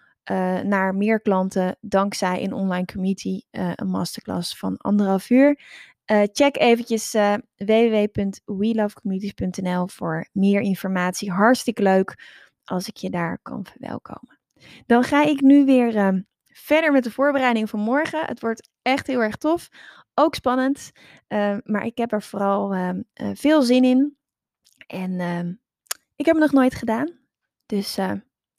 naar 0.64 0.96
meer 0.96 1.22
klanten 1.22 1.78
dankzij 1.82 2.44
een 2.44 2.54
online 2.54 2.86
community, 2.86 3.42
een 3.52 3.88
masterclass 3.88 4.58
van 4.58 4.78
anderhalf 4.78 5.30
uur. 5.30 5.60
Uh, 6.12 6.24
check 6.32 6.58
eventjes 6.58 7.16
uh, 7.16 7.36
voor 9.86 10.28
meer 10.32 10.62
informatie. 10.62 11.32
Hartstikke 11.32 11.82
leuk 11.82 12.24
als 12.64 12.88
ik 12.88 12.98
je 12.98 13.10
daar 13.10 13.40
kan 13.42 13.66
verwelkomen. 13.66 14.40
Dan 14.86 15.04
ga 15.04 15.24
ik 15.24 15.42
nu 15.42 15.66
weer 15.66 15.96
uh, 15.96 16.22
verder 16.44 16.92
met 16.92 17.04
de 17.04 17.12
voorbereiding 17.12 17.70
van 17.70 17.80
morgen. 17.80 18.26
Het 18.26 18.40
wordt 18.40 18.70
echt 18.82 19.08
heel 19.08 19.24
erg 19.24 19.36
tof. 19.36 19.70
Ook 20.14 20.36
spannend. 20.36 20.92
maar 21.64 21.86
ik 21.86 21.98
heb 21.98 22.12
er 22.12 22.22
vooral 22.22 22.76
veel 23.34 23.62
zin 23.62 23.84
in. 23.84 24.18
En 24.88 25.20
ik 26.16 26.26
heb 26.26 26.36
het 26.36 26.44
nog 26.44 26.52
nooit 26.52 26.76
gedaan. 26.76 27.20
Dus 27.66 27.98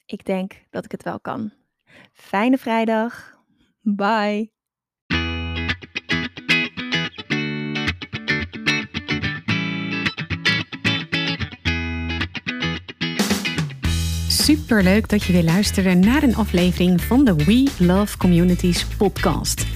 ik 0.07 0.25
denk 0.25 0.67
dat 0.71 0.85
ik 0.85 0.91
het 0.91 1.03
wel 1.03 1.21
kan. 1.21 1.53
Fijne 2.13 2.59
vrijdag. 2.59 3.41
Bye. 3.81 4.56
Super 14.47 14.83
leuk 14.83 15.09
dat 15.09 15.23
je 15.23 15.33
weer 15.33 15.45
luisterde 15.45 15.95
naar 15.95 16.23
een 16.23 16.37
aflevering 16.37 17.01
van 17.01 17.25
de 17.25 17.35
We 17.35 17.71
Love 17.79 18.17
Communities 18.17 18.87
podcast. 18.97 19.76